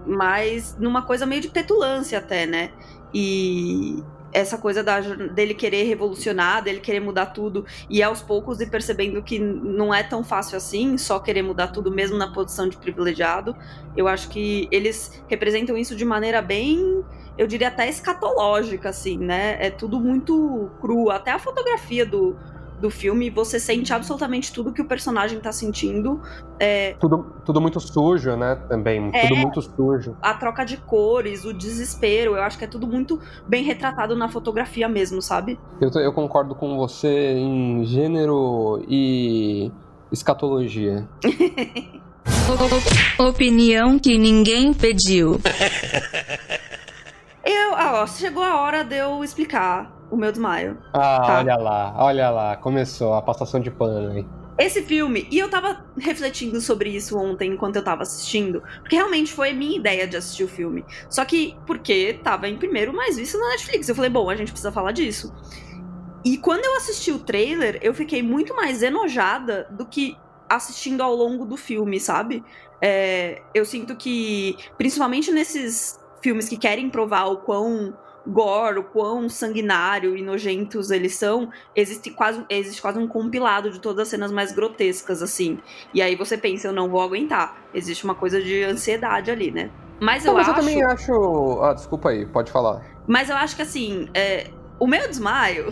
mas 0.06 0.78
numa 0.80 1.02
coisa 1.02 1.26
meio 1.26 1.42
de 1.42 1.50
petulância 1.50 2.20
até, 2.20 2.46
né? 2.46 2.72
E, 3.14 4.04
essa 4.36 4.58
coisa 4.58 4.84
da, 4.84 5.00
dele 5.00 5.54
querer 5.54 5.84
revolucionar, 5.84 6.62
dele 6.62 6.82
querer 6.82 7.00
mudar 7.00 7.28
tudo, 7.28 7.66
e 7.90 8.04
aos 8.04 8.22
poucos 8.22 8.60
ir 8.60 8.70
percebendo 8.70 9.24
que 9.24 9.40
não 9.40 9.94
é 9.94 10.04
tão 10.04 10.26
fácil 10.26 10.58
assim, 10.58 10.98
só 10.98 11.20
querer 11.20 11.42
mudar 11.42 11.70
tudo 11.70 11.90
mesmo 11.90 12.18
na 12.18 12.34
posição 12.34 12.68
de 12.68 12.76
privilegiado. 12.76 13.56
Eu 13.96 14.10
acho 14.10 14.28
que 14.28 14.68
eles 14.72 15.24
representam 15.28 15.78
isso 15.78 15.96
de 15.96 16.04
maneira 16.04 16.42
bem 16.42 17.04
eu 17.38 17.48
diria 17.48 17.68
até 17.68 17.90
escatológica, 17.90 18.90
assim, 18.90 19.18
né? 19.18 19.58
É 19.60 19.70
tudo 19.70 20.00
muito 20.00 20.72
cru. 20.80 21.10
Até 21.10 21.32
a 21.32 21.40
fotografia 21.40 22.06
do, 22.06 22.38
do 22.80 22.90
filme, 22.90 23.30
você 23.30 23.60
sente 23.60 23.94
absolutamente 23.94 24.52
tudo 24.52 24.72
que 24.72 24.82
o 24.82 24.86
personagem 24.86 25.40
tá 25.40 25.52
sentindo. 25.52 26.22
É... 26.60 26.94
Tudo, 27.00 27.26
tudo 27.46 27.62
muito 27.62 27.80
sujo, 27.80 28.36
né? 28.36 28.56
Também. 28.68 29.10
É, 29.14 29.28
tudo 29.28 29.36
muito 29.38 29.62
sujo. 29.62 30.16
A 30.22 30.34
troca 30.34 30.66
de 30.66 30.78
cores, 30.78 31.46
o 31.46 31.54
desespero, 31.54 32.36
eu 32.36 32.44
acho 32.44 32.58
que 32.58 32.66
é 32.66 32.68
tudo 32.68 32.88
muito 32.88 33.20
bem 33.48 33.64
retratado 33.64 34.16
na 34.16 34.30
fotografia 34.30 34.88
mesmo, 34.88 35.22
sabe? 35.22 35.60
Eu, 35.80 35.90
eu 36.02 36.14
concordo 36.14 36.56
com 36.56 36.78
você 36.78 37.34
em 37.34 37.86
gênero 37.86 38.84
e 38.88 39.72
escatologia. 40.12 41.08
Opinião 43.20 43.98
que 44.00 44.18
ninguém 44.18 44.74
pediu. 44.74 45.40
Eu, 47.48 47.76
ah, 47.76 48.02
ó, 48.02 48.08
chegou 48.08 48.42
a 48.42 48.60
hora 48.60 48.84
de 48.84 48.96
eu 48.96 49.24
explicar 49.24 49.95
o 50.16 50.20
meu 50.20 50.32
desmaio. 50.32 50.78
Ah, 50.94 51.22
tá? 51.26 51.40
olha 51.40 51.56
lá, 51.56 51.94
olha 51.98 52.30
lá, 52.30 52.56
começou 52.58 53.14
a 53.14 53.22
passação 53.22 53.60
de 53.60 53.70
pano 53.70 54.12
aí. 54.12 54.26
Esse 54.58 54.82
filme, 54.82 55.28
e 55.30 55.38
eu 55.38 55.50
tava 55.50 55.86
refletindo 55.98 56.62
sobre 56.62 56.90
isso 56.90 57.18
ontem 57.20 57.52
enquanto 57.52 57.76
eu 57.76 57.84
tava 57.84 58.04
assistindo, 58.04 58.64
porque 58.80 58.96
realmente 58.96 59.34
foi 59.34 59.50
a 59.50 59.54
minha 59.54 59.78
ideia 59.78 60.08
de 60.08 60.16
assistir 60.16 60.46
o 60.46 60.48
filme. 60.48 60.86
Só 61.10 61.26
que 61.26 61.58
porque 61.68 62.20
tava 62.24 62.48
em 62.48 62.58
primeiro 62.58 62.94
mais 62.94 63.18
visto 63.18 63.38
na 63.38 63.50
Netflix. 63.50 63.90
Eu 63.90 63.96
falei, 63.96 64.10
bom, 64.10 64.30
a 64.30 64.36
gente 64.36 64.52
precisa 64.52 64.72
falar 64.72 64.94
disso. 64.94 65.34
E 66.24 66.38
quando 66.38 66.64
eu 66.64 66.78
assisti 66.78 67.12
o 67.12 67.20
trailer, 67.20 67.80
eu 67.82 67.94
fiquei 67.94 68.24
muito 68.24 68.56
mais 68.56 68.82
enojada 68.82 69.68
do 69.70 69.86
que 69.86 70.18
assistindo 70.50 71.02
ao 71.02 71.14
longo 71.14 71.46
do 71.46 71.58
filme, 71.58 72.00
sabe? 72.00 72.42
É, 72.82 73.42
eu 73.54 73.66
sinto 73.66 73.96
que, 73.96 74.58
principalmente 74.78 75.32
nesses 75.32 76.00
filmes 76.22 76.48
que 76.48 76.58
querem 76.58 76.90
provar 76.90 77.26
o 77.26 77.38
quão 77.38 77.96
gore, 78.28 78.80
o 78.80 78.84
quão 78.84 79.30
sanguinário 79.30 80.18
e 80.18 80.22
nojentos 80.22 80.92
eles 80.92 81.16
são, 81.16 81.50
existe 81.76 82.10
quase, 82.10 82.44
existe 82.50 82.82
quase 82.82 82.98
um 82.98 83.08
compilado 83.08 83.70
de 83.70 83.80
todas 83.80 84.04
as 84.04 84.08
cenas 84.08 84.32
mais 84.32 84.52
grotescas, 84.52 85.22
assim. 85.22 85.60
E 85.94 86.02
aí 86.02 86.16
você 86.16 86.38
pensa, 86.38 86.68
eu 86.68 86.74
não 86.74 86.90
vou 86.90 87.02
aguentar. 87.02 87.58
Existe 87.74 88.04
uma 88.04 88.16
coisa 88.16 88.42
de 88.42 88.64
ansiedade 88.64 89.30
ali, 89.30 89.52
né? 89.52 89.70
Mas 90.00 90.26
eu 90.26 90.32
não, 90.32 90.40
mas 90.40 90.50
acho. 90.50 90.58
eu 90.58 90.62
também 90.62 90.84
acho. 90.84 91.62
Ah, 91.62 91.74
desculpa 91.74 92.10
aí, 92.10 92.26
pode 92.26 92.52
falar. 92.52 92.82
Mas 93.08 93.30
eu 93.30 93.36
acho 93.36 93.56
que 93.56 93.62
assim, 93.62 94.10
é... 94.14 94.50
o 94.80 94.88
meu 94.88 95.08
desmaio, 95.08 95.72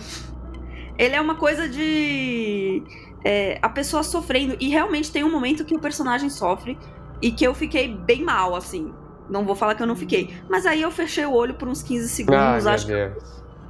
ele 0.98 1.16
é 1.16 1.22
uma 1.22 1.36
coisa 1.36 1.68
de. 1.68 2.84
É, 3.26 3.58
a 3.62 3.70
pessoa 3.70 4.04
sofrendo. 4.04 4.56
E 4.60 4.70
realmente 4.70 5.12
tem 5.12 5.24
um 5.24 5.32
momento 5.32 5.66
que 5.66 5.76
o 5.76 5.80
personagem 5.80 6.30
sofre 6.30 6.78
e 7.22 7.32
que 7.32 7.46
eu 7.46 7.54
fiquei 7.54 7.88
bem 7.88 8.22
mal, 8.22 8.56
assim. 8.56 8.94
Não 9.30 9.46
vou 9.46 9.56
falar 9.56 9.75
que 9.75 9.84
eu 9.84 9.88
não 9.88 9.96
fiquei. 9.96 10.36
Mas 10.50 10.65
aí 10.65 10.82
eu 10.82 10.92
fechei 10.92 11.25
o 11.25 11.34
olho 11.34 11.53
por 11.53 11.68
uns 11.68 11.82
15 11.82 12.10
segundos. 12.10 12.68
Ai, 12.68 12.75
acho, 12.75 12.88
que, 12.88 13.12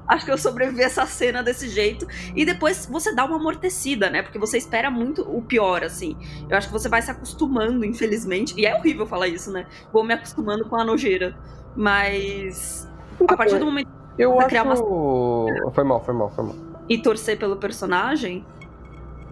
acho 0.08 0.26
que 0.26 0.32
eu 0.32 0.38
sobrevivi 0.38 0.84
a 0.84 0.88
essa 0.88 1.06
cena 1.06 1.44
desse 1.44 1.70
jeito. 1.70 2.08
E 2.36 2.46
depois 2.46 2.86
você 2.86 3.14
dá 3.14 3.26
uma 3.26 3.38
amortecida, 3.38 4.10
né? 4.10 4.22
Porque 4.22 4.40
você 4.40 4.58
espera 4.58 4.90
muito 4.90 5.22
o 5.22 5.42
pior, 5.42 5.84
assim. 5.84 6.18
Eu 6.50 6.58
acho 6.58 6.68
que 6.68 6.74
você 6.74 6.90
vai 6.90 7.02
se 7.02 7.12
acostumando, 7.12 7.86
infelizmente. 7.86 8.54
E 8.58 8.66
é 8.66 8.76
horrível 8.76 9.06
falar 9.06 9.28
isso, 9.28 9.52
né? 9.52 9.66
Vou 9.92 10.04
me 10.04 10.14
acostumando 10.14 10.66
com 10.66 10.76
a 10.76 10.84
nojeira. 10.84 11.36
Mas. 11.76 12.90
A 13.28 13.38
partir 13.38 13.60
do 13.60 13.66
momento. 13.66 13.90
Eu 14.18 14.40
acho. 14.40 14.50
Criar 14.50 14.64
uma... 14.64 14.76
Foi 14.76 15.84
mal, 15.84 16.04
foi 16.04 16.14
mal, 16.14 16.30
foi 16.30 16.44
mal. 16.46 16.56
E 16.90 16.98
torcer 16.98 17.38
pelo 17.38 17.58
personagem. 17.58 18.46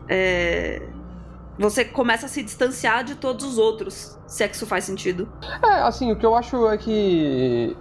É 0.08 0.91
você 1.62 1.86
começa 1.86 2.26
a 2.26 2.30
se 2.30 2.42
distanciar 2.42 3.04
de 3.04 3.16
todos 3.16 3.46
os 3.46 3.58
outros, 3.58 4.18
se 4.28 4.44
é 4.44 4.48
que 4.48 4.56
isso 4.56 4.66
faz 4.66 4.84
sentido. 4.84 5.30
É, 5.64 5.82
assim, 5.84 6.12
o 6.12 6.16
que 6.16 6.26
eu 6.26 6.36
acho 6.36 6.68
é 6.68 6.78
que 6.78 7.78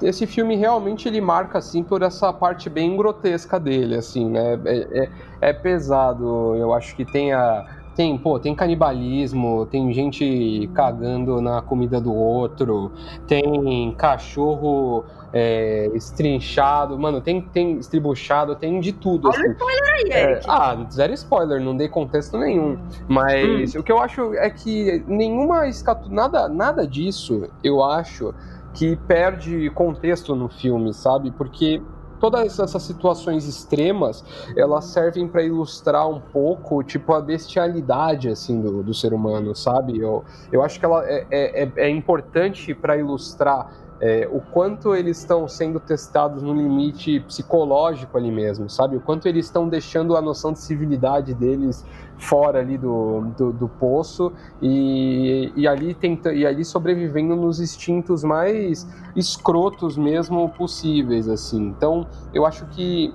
esse 0.00 0.26
filme 0.26 0.56
realmente 0.56 1.08
ele 1.08 1.20
marca 1.20 1.58
assim 1.58 1.82
por 1.82 2.02
essa 2.02 2.32
parte 2.32 2.70
bem 2.70 2.96
grotesca 2.96 3.58
dele, 3.58 3.96
assim, 3.96 4.30
né? 4.30 4.58
É, 4.64 4.76
é, 5.02 5.10
é 5.50 5.52
pesado. 5.52 6.54
Eu 6.56 6.72
acho 6.72 6.94
que 6.94 7.04
tem 7.04 7.32
a 7.32 7.75
tem, 7.96 8.16
pô, 8.18 8.38
tem 8.38 8.54
canibalismo, 8.54 9.66
tem 9.66 9.90
gente 9.92 10.70
cagando 10.74 11.40
na 11.40 11.62
comida 11.62 11.98
do 11.98 12.14
outro, 12.14 12.92
tem 13.26 13.90
cachorro 13.96 15.02
é, 15.32 15.90
estrinchado, 15.94 16.98
mano, 16.98 17.22
tem, 17.22 17.40
tem 17.40 17.78
estribuchado, 17.78 18.54
tem 18.54 18.78
de 18.80 18.92
tudo. 18.92 19.28
Olha 19.28 19.40
assim. 19.40 19.52
spoiler 19.52 19.94
aí, 19.94 20.10
é, 20.12 20.40
Ah, 20.46 20.86
zero 20.92 21.14
spoiler, 21.14 21.60
não 21.60 21.74
dei 21.74 21.88
contexto 21.88 22.36
nenhum. 22.36 22.78
Mas 23.08 23.74
hum. 23.74 23.80
o 23.80 23.82
que 23.82 23.90
eu 23.90 23.98
acho 23.98 24.34
é 24.34 24.50
que 24.50 25.02
nenhuma 25.08 25.66
escatu... 25.66 26.12
nada, 26.12 26.48
nada 26.50 26.86
disso, 26.86 27.48
eu 27.64 27.82
acho, 27.82 28.34
que 28.74 28.94
perde 28.94 29.70
contexto 29.70 30.36
no 30.36 30.50
filme, 30.50 30.92
sabe? 30.92 31.30
Porque 31.30 31.80
todas 32.18 32.58
essas 32.58 32.82
situações 32.82 33.46
extremas 33.46 34.24
elas 34.56 34.86
servem 34.86 35.28
para 35.28 35.42
ilustrar 35.42 36.08
um 36.08 36.20
pouco 36.20 36.82
tipo 36.82 37.12
a 37.12 37.20
bestialidade 37.20 38.28
assim 38.28 38.60
do, 38.60 38.82
do 38.82 38.94
ser 38.94 39.12
humano 39.12 39.54
sabe? 39.54 39.98
Eu, 39.98 40.24
eu 40.50 40.62
acho 40.62 40.78
que 40.78 40.84
ela 40.84 41.04
é, 41.06 41.26
é, 41.30 41.62
é, 41.64 41.72
é 41.76 41.88
importante 41.88 42.74
para 42.74 42.96
ilustrar 42.96 43.85
é, 44.00 44.28
o 44.30 44.40
quanto 44.40 44.94
eles 44.94 45.18
estão 45.18 45.48
sendo 45.48 45.80
testados 45.80 46.42
no 46.42 46.52
limite 46.52 47.20
psicológico 47.20 48.16
ali 48.16 48.30
mesmo, 48.30 48.68
sabe? 48.68 48.96
O 48.96 49.00
quanto 49.00 49.26
eles 49.26 49.46
estão 49.46 49.68
deixando 49.68 50.16
a 50.16 50.20
noção 50.20 50.52
de 50.52 50.58
civilidade 50.58 51.32
deles 51.34 51.84
fora 52.18 52.60
ali 52.60 52.78
do, 52.78 53.22
do, 53.36 53.52
do 53.52 53.68
poço 53.68 54.32
e, 54.60 55.52
e, 55.54 55.68
ali 55.68 55.94
tenta, 55.94 56.32
e 56.32 56.46
ali 56.46 56.64
sobrevivendo 56.64 57.36
nos 57.36 57.60
instintos 57.60 58.24
mais 58.24 58.86
escrotos 59.14 59.96
mesmo 59.96 60.48
possíveis, 60.50 61.28
assim. 61.28 61.62
Então, 61.68 62.06
eu 62.32 62.46
acho 62.46 62.66
que 62.66 63.14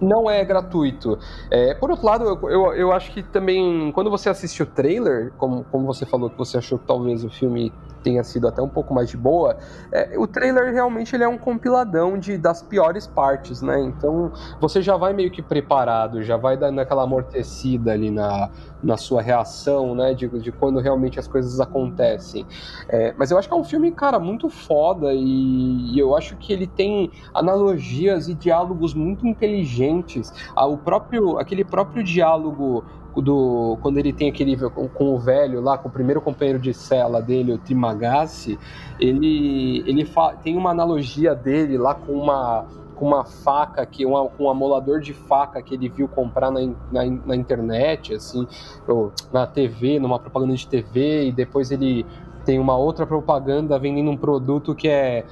não 0.00 0.30
é 0.30 0.44
gratuito. 0.44 1.18
É, 1.50 1.74
por 1.74 1.90
outro 1.90 2.06
lado, 2.06 2.24
eu, 2.24 2.50
eu, 2.50 2.72
eu, 2.74 2.92
acho 2.92 3.12
que 3.12 3.22
também, 3.22 3.90
quando 3.92 4.10
você 4.10 4.28
assiste 4.28 4.62
o 4.62 4.66
trailer, 4.66 5.32
como, 5.36 5.64
como 5.64 5.86
você 5.86 6.04
falou 6.04 6.30
que 6.30 6.36
você 6.36 6.58
achou 6.58 6.78
que 6.78 6.86
talvez 6.86 7.24
o 7.24 7.30
filme 7.30 7.72
tenha 8.04 8.22
sido 8.22 8.46
até 8.46 8.60
um 8.60 8.68
pouco 8.68 8.92
mais 8.94 9.08
de 9.08 9.16
boa, 9.16 9.56
é, 9.90 10.16
o 10.18 10.26
trailer 10.26 10.72
realmente 10.72 11.16
ele 11.16 11.24
é 11.24 11.28
um 11.28 11.38
compiladão 11.38 12.18
de, 12.18 12.36
das 12.36 12.62
piores 12.62 13.06
partes, 13.06 13.62
né? 13.62 13.80
Então 13.80 14.30
você 14.60 14.82
já 14.82 14.96
vai 14.96 15.14
meio 15.14 15.30
que 15.30 15.42
preparado, 15.42 16.22
já 16.22 16.36
vai 16.36 16.56
dando 16.56 16.80
aquela 16.80 17.02
amortecida 17.02 17.92
ali 17.92 18.10
na, 18.10 18.50
na 18.84 18.96
sua 18.96 19.22
reação, 19.22 19.94
né? 19.94 20.14
De, 20.14 20.28
de 20.28 20.52
quando 20.52 20.80
realmente 20.80 21.18
as 21.18 21.26
coisas 21.26 21.60
acontecem. 21.60 22.46
É, 22.88 23.14
mas 23.16 23.30
eu 23.30 23.38
acho 23.38 23.48
que 23.48 23.54
é 23.54 23.56
um 23.56 23.64
filme, 23.64 23.90
cara, 23.90 24.18
muito 24.18 24.48
foda 24.48 25.12
e, 25.12 25.94
e 25.94 25.98
eu 25.98 26.16
acho 26.16 26.36
que 26.36 26.52
ele 26.52 26.66
tem 26.66 27.10
analogias 27.32 28.28
e 28.28 28.34
diálogos 28.34 28.94
muito 28.94 29.26
inteligentes. 29.26 30.32
Ah, 30.54 30.66
o 30.66 30.76
próprio, 30.76 31.38
aquele 31.38 31.64
próprio 31.64 32.04
diálogo 32.04 32.84
do 33.16 33.78
quando 33.80 33.98
ele 33.98 34.12
tem 34.12 34.28
aquele 34.28 34.56
com, 34.56 34.88
com, 34.88 35.14
o 35.14 35.18
velho 35.18 35.60
lá, 35.60 35.78
com 35.78 35.88
o 35.88 35.92
primeiro 35.92 36.20
companheiro 36.20 36.58
de 36.58 36.74
cela 36.74 37.20
dele, 37.22 37.52
o 37.52 37.58
Trimagasi, 37.58 38.58
ele 38.98 39.84
ele 39.86 40.08
tem 40.42 40.56
uma 40.56 40.70
analogia 40.70 41.34
dele 41.34 41.78
lá 41.78 41.94
com 41.94 42.12
uma 42.12 42.66
com 42.94 43.06
uma 43.06 43.24
faca 43.24 43.84
que 43.84 44.06
uma, 44.06 44.28
com 44.28 44.44
um 44.44 44.50
amolador 44.50 45.00
de 45.00 45.12
faca 45.12 45.60
que 45.62 45.74
ele 45.74 45.88
viu 45.88 46.08
comprar 46.08 46.50
na, 46.50 46.60
na, 46.90 47.04
na 47.26 47.36
internet, 47.36 48.14
assim, 48.14 48.46
ou 48.86 49.12
na 49.32 49.46
TV, 49.46 49.98
numa 49.98 50.18
propaganda 50.18 50.54
de 50.54 50.66
TV, 50.66 51.26
e 51.26 51.32
depois 51.32 51.70
ele 51.70 52.06
tem 52.44 52.58
uma 52.58 52.76
outra 52.76 53.06
propaganda 53.06 53.78
vendendo 53.78 54.10
um 54.10 54.16
produto 54.16 54.74
que 54.74 54.88
é 54.88 55.24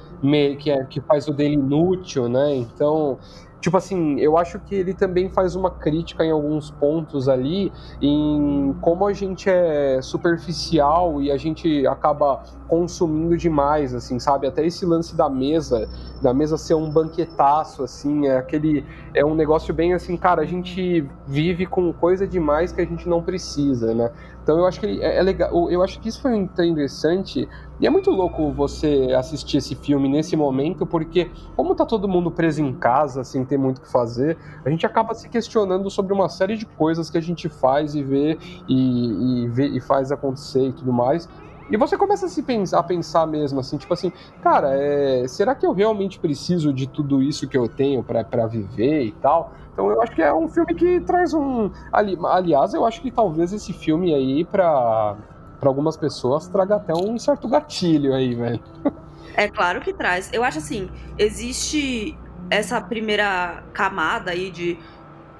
que, 0.59 0.71
é, 0.71 0.83
que 0.85 0.99
faz 1.01 1.27
o 1.27 1.33
dele 1.33 1.53
inútil, 1.53 2.27
né? 2.27 2.55
Então 2.55 3.19
tipo 3.63 3.77
assim, 3.77 4.19
eu 4.19 4.37
acho 4.37 4.59
que 4.59 4.75
ele 4.75 4.93
também 4.93 5.29
faz 5.29 5.55
uma 5.55 5.71
crítica 5.71 6.25
em 6.25 6.31
alguns 6.31 6.69
pontos 6.69 7.29
ali 7.29 7.71
em 8.01 8.75
como 8.81 9.07
a 9.07 9.13
gente 9.13 9.49
é 9.49 10.01
superficial 10.01 11.21
e 11.21 11.31
a 11.31 11.37
gente 11.37 11.87
acaba 11.87 12.43
consumindo 12.73 13.37
demais, 13.37 13.93
assim, 13.93 14.17
sabe? 14.17 14.47
Até 14.47 14.65
esse 14.65 14.83
lance 14.83 15.15
da 15.15 15.29
mesa, 15.29 15.87
da 16.19 16.33
mesa 16.33 16.57
ser 16.57 16.73
um 16.73 16.89
banquetaço, 16.89 17.83
assim, 17.83 18.25
é 18.25 18.37
aquele 18.37 18.83
é 19.13 19.23
um 19.23 19.35
negócio 19.35 19.71
bem 19.71 19.93
assim, 19.93 20.17
cara, 20.17 20.41
a 20.41 20.45
gente 20.45 21.07
vive 21.27 21.67
com 21.67 21.93
coisa 21.93 22.25
demais 22.25 22.71
que 22.71 22.81
a 22.81 22.85
gente 22.85 23.07
não 23.07 23.21
precisa, 23.21 23.93
né? 23.93 24.11
Então 24.41 24.57
eu 24.57 24.65
acho 24.65 24.79
que 24.79 25.01
é, 25.03 25.17
é 25.17 25.21
legal, 25.21 25.69
eu 25.69 25.83
acho 25.83 25.99
que 25.99 26.09
isso 26.09 26.19
foi 26.19 26.35
interessante 26.35 27.47
e 27.79 27.85
é 27.85 27.89
muito 27.91 28.09
louco 28.09 28.51
você 28.51 29.13
assistir 29.15 29.57
esse 29.57 29.75
filme 29.75 30.09
nesse 30.09 30.35
momento, 30.35 30.83
porque 30.83 31.29
como 31.55 31.75
tá 31.75 31.85
todo 31.85 32.07
mundo 32.07 32.31
preso 32.31 32.61
em 32.63 32.73
casa, 32.73 33.23
sem 33.23 33.45
ter 33.45 33.57
muito 33.57 33.77
o 33.77 33.81
que 33.81 33.91
fazer, 33.91 34.35
a 34.65 34.69
gente 34.69 34.83
acaba 34.83 35.13
se 35.13 35.29
questionando 35.29 35.91
sobre 35.91 36.11
uma 36.11 36.27
série 36.27 36.57
de 36.57 36.65
coisas 36.65 37.09
que 37.11 37.19
a 37.19 37.21
gente 37.21 37.47
faz 37.47 37.93
e 37.93 38.01
vê 38.01 38.37
e, 38.67 39.43
e, 39.43 39.47
vê, 39.47 39.67
e 39.67 39.79
faz 39.79 40.11
acontecer 40.11 40.69
e 40.69 40.71
tudo 40.71 40.91
mais. 40.91 41.29
E 41.73 41.77
você 41.77 41.97
começa 41.97 42.27
a 42.27 42.29
se 42.29 42.43
pensar, 42.43 42.77
a 42.77 42.83
pensar 42.83 43.25
mesmo 43.25 43.59
assim, 43.59 43.77
tipo 43.77 43.91
assim, 43.91 44.13
cara, 44.43 44.75
é, 44.75 45.27
será 45.27 45.55
que 45.55 45.65
eu 45.65 45.73
realmente 45.73 46.19
preciso 46.19 46.71
de 46.71 46.85
tudo 46.85 47.19
isso 47.19 47.47
que 47.47 47.57
eu 47.57 47.67
tenho 47.67 48.03
para 48.03 48.45
viver 48.45 49.05
e 49.05 49.11
tal? 49.13 49.51
Então 49.73 49.89
eu 49.89 49.99
acho 49.99 50.11
que 50.11 50.21
é 50.21 50.31
um 50.31 50.47
filme 50.47 50.75
que 50.75 50.99
traz 50.99 51.33
um. 51.33 51.71
Ali, 51.91 52.15
aliás, 52.25 52.75
eu 52.75 52.85
acho 52.85 53.01
que 53.01 53.09
talvez 53.09 53.51
esse 53.51 53.73
filme 53.73 54.13
aí, 54.13 54.45
para 54.45 55.17
algumas 55.63 55.97
pessoas, 55.97 56.47
traga 56.47 56.75
até 56.75 56.93
um 56.93 57.17
certo 57.17 57.47
gatilho 57.47 58.13
aí, 58.13 58.35
velho. 58.35 58.59
É 59.35 59.47
claro 59.47 59.81
que 59.81 59.91
traz. 59.91 60.29
Eu 60.31 60.43
acho 60.43 60.59
assim, 60.59 60.91
existe 61.17 62.15
essa 62.51 62.79
primeira 62.79 63.63
camada 63.73 64.29
aí 64.29 64.51
de 64.51 64.77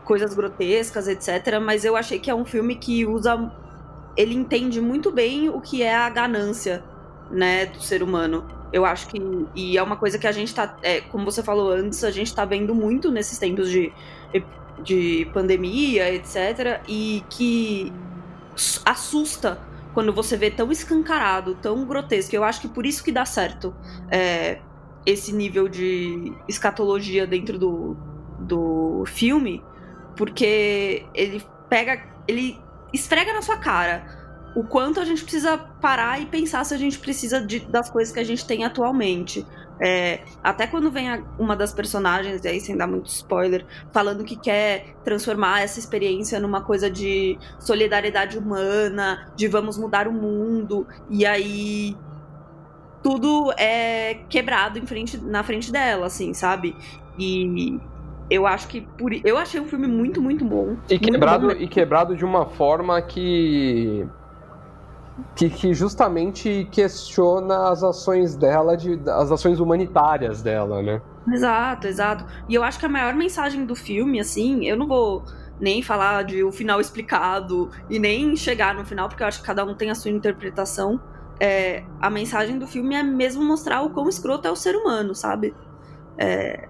coisas 0.03 0.33
grotescas, 0.33 1.07
etc. 1.07 1.59
Mas 1.61 1.85
eu 1.85 1.95
achei 1.95 2.17
que 2.17 2.27
é 2.27 2.33
um 2.33 2.43
filme 2.43 2.73
que 2.73 3.05
usa. 3.05 3.51
Ele 4.15 4.33
entende 4.33 4.79
muito 4.79 5.11
bem 5.11 5.49
o 5.49 5.59
que 5.59 5.81
é 5.81 5.95
a 5.95 6.09
ganância, 6.09 6.83
né, 7.31 7.65
do 7.65 7.81
ser 7.81 8.03
humano. 8.03 8.45
Eu 8.71 8.85
acho 8.85 9.07
que. 9.07 9.19
E 9.55 9.77
é 9.77 9.83
uma 9.83 9.95
coisa 9.95 10.17
que 10.17 10.27
a 10.27 10.31
gente 10.31 10.53
tá. 10.53 10.77
É, 10.81 11.01
como 11.01 11.25
você 11.25 11.43
falou 11.43 11.71
antes, 11.71 12.03
a 12.03 12.11
gente 12.11 12.33
tá 12.33 12.43
vendo 12.45 12.73
muito 12.73 13.11
nesses 13.11 13.37
tempos 13.37 13.69
de, 13.69 13.93
de 14.83 15.27
pandemia, 15.33 16.13
etc. 16.13 16.81
E 16.87 17.23
que 17.29 17.91
assusta 18.85 19.59
quando 19.93 20.11
você 20.11 20.35
vê 20.35 20.49
tão 20.49 20.71
escancarado, 20.71 21.55
tão 21.55 21.85
grotesco. 21.85 22.35
Eu 22.35 22.43
acho 22.43 22.61
que 22.61 22.67
por 22.67 22.85
isso 22.85 23.03
que 23.03 23.11
dá 23.11 23.25
certo 23.25 23.73
é, 24.09 24.59
esse 25.05 25.31
nível 25.31 25.67
de 25.67 26.33
escatologia 26.47 27.27
dentro 27.27 27.57
do, 27.59 27.95
do 28.39 29.03
filme, 29.05 29.63
porque 30.15 31.05
ele 31.13 31.43
pega. 31.69 32.03
ele 32.27 32.59
esfrega 32.93 33.33
na 33.33 33.41
sua 33.41 33.57
cara 33.57 34.23
o 34.55 34.63
quanto 34.63 34.99
a 34.99 35.05
gente 35.05 35.23
precisa 35.23 35.57
parar 35.57 36.21
e 36.21 36.25
pensar 36.25 36.63
se 36.63 36.73
a 36.73 36.77
gente 36.77 36.99
precisa 36.99 37.41
de, 37.41 37.59
das 37.59 37.89
coisas 37.89 38.13
que 38.13 38.19
a 38.19 38.23
gente 38.23 38.45
tem 38.45 38.63
atualmente. 38.63 39.45
É, 39.79 40.21
até 40.43 40.67
quando 40.67 40.91
vem 40.91 41.09
a, 41.09 41.23
uma 41.39 41.55
das 41.55 41.73
personagens, 41.73 42.45
e 42.45 42.47
aí 42.47 42.61
sem 42.61 42.77
dar 42.77 42.85
muito 42.85 43.07
spoiler, 43.07 43.65
falando 43.91 44.23
que 44.23 44.35
quer 44.35 44.95
transformar 45.03 45.61
essa 45.61 45.79
experiência 45.79 46.39
numa 46.39 46.61
coisa 46.61 46.89
de 46.89 47.37
solidariedade 47.59 48.37
humana, 48.37 49.31
de 49.35 49.47
vamos 49.47 49.77
mudar 49.77 50.07
o 50.07 50.13
mundo, 50.13 50.87
e 51.09 51.25
aí 51.25 51.97
tudo 53.01 53.51
é 53.57 54.19
quebrado 54.29 54.77
em 54.77 54.85
frente, 54.85 55.17
na 55.17 55.43
frente 55.43 55.71
dela, 55.71 56.05
assim, 56.05 56.33
sabe? 56.33 56.75
E 57.17 57.79
eu 58.29 58.47
acho 58.47 58.67
que 58.67 58.81
por 58.81 59.11
eu 59.13 59.37
achei 59.37 59.59
um 59.59 59.65
filme 59.65 59.87
muito 59.87 60.21
muito 60.21 60.45
bom. 60.45 60.75
E 60.89 60.97
quebrado 60.97 61.47
bom 61.47 61.53
e 61.53 61.67
quebrado 61.67 62.15
de 62.15 62.25
uma 62.25 62.45
forma 62.45 63.01
que 63.01 64.07
que, 65.35 65.49
que, 65.49 65.73
justamente 65.73 66.67
questiona 66.71 67.69
as 67.69 67.83
ações 67.83 68.35
dela, 68.35 68.75
de, 68.75 68.99
as 69.07 69.31
ações 69.31 69.59
humanitárias 69.59 70.41
dela, 70.41 70.81
né? 70.81 71.01
Exato, 71.31 71.87
exato. 71.87 72.25
E 72.49 72.55
eu 72.55 72.63
acho 72.63 72.79
que 72.79 72.85
a 72.85 72.89
maior 72.89 73.13
mensagem 73.13 73.65
do 73.65 73.75
filme, 73.75 74.19
assim, 74.19 74.65
eu 74.65 74.75
não 74.75 74.87
vou 74.87 75.23
nem 75.59 75.81
falar 75.81 76.23
de 76.23 76.43
o 76.43 76.51
final 76.51 76.81
explicado 76.81 77.69
e 77.89 77.99
nem 77.99 78.35
chegar 78.35 78.73
no 78.73 78.83
final, 78.83 79.07
porque 79.07 79.23
eu 79.23 79.27
acho 79.27 79.39
que 79.39 79.45
cada 79.45 79.63
um 79.63 79.75
tem 79.75 79.91
a 79.91 79.95
sua 79.95 80.11
interpretação. 80.11 80.99
É, 81.39 81.83
a 82.01 82.09
mensagem 82.09 82.57
do 82.57 82.67
filme 82.67 82.95
é 82.95 83.03
mesmo 83.03 83.43
mostrar 83.43 83.81
o 83.81 83.91
quão 83.91 84.09
escroto 84.09 84.47
é 84.47 84.51
o 84.51 84.55
ser 84.55 84.75
humano, 84.75 85.13
sabe? 85.13 85.53
É, 86.17 86.67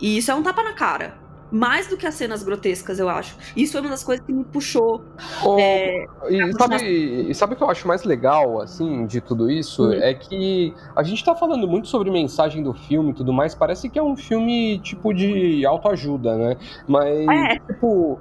e 0.00 0.18
isso 0.18 0.30
é 0.30 0.34
um 0.34 0.42
tapa 0.42 0.62
na 0.62 0.72
cara 0.72 1.30
mais 1.50 1.88
do 1.88 1.96
que 1.96 2.06
as 2.06 2.14
cenas 2.14 2.42
grotescas, 2.42 2.98
eu 2.98 3.08
acho. 3.08 3.36
Isso 3.56 3.76
é 3.76 3.80
uma 3.80 3.90
das 3.90 4.04
coisas 4.04 4.24
que 4.24 4.32
me 4.32 4.44
puxou. 4.44 5.02
Oh, 5.44 5.56
é, 5.58 6.06
e, 6.28 6.52
sabe, 6.52 7.34
sabe 7.34 7.54
o 7.54 7.56
que 7.56 7.62
eu 7.62 7.70
acho 7.70 7.88
mais 7.88 8.04
legal, 8.04 8.60
assim, 8.60 9.04
de 9.06 9.20
tudo 9.20 9.50
isso? 9.50 9.84
Uhum. 9.84 9.92
É 9.92 10.14
que 10.14 10.72
a 10.94 11.02
gente 11.02 11.24
tá 11.24 11.34
falando 11.34 11.66
muito 11.66 11.88
sobre 11.88 12.10
mensagem 12.10 12.62
do 12.62 12.72
filme 12.72 13.10
e 13.10 13.14
tudo 13.14 13.32
mais, 13.32 13.54
parece 13.54 13.88
que 13.88 13.98
é 13.98 14.02
um 14.02 14.16
filme, 14.16 14.78
tipo, 14.78 15.12
de 15.12 15.66
autoajuda, 15.66 16.36
né? 16.36 16.56
Mas, 16.86 17.26
é. 17.28 17.58
tipo, 17.58 18.20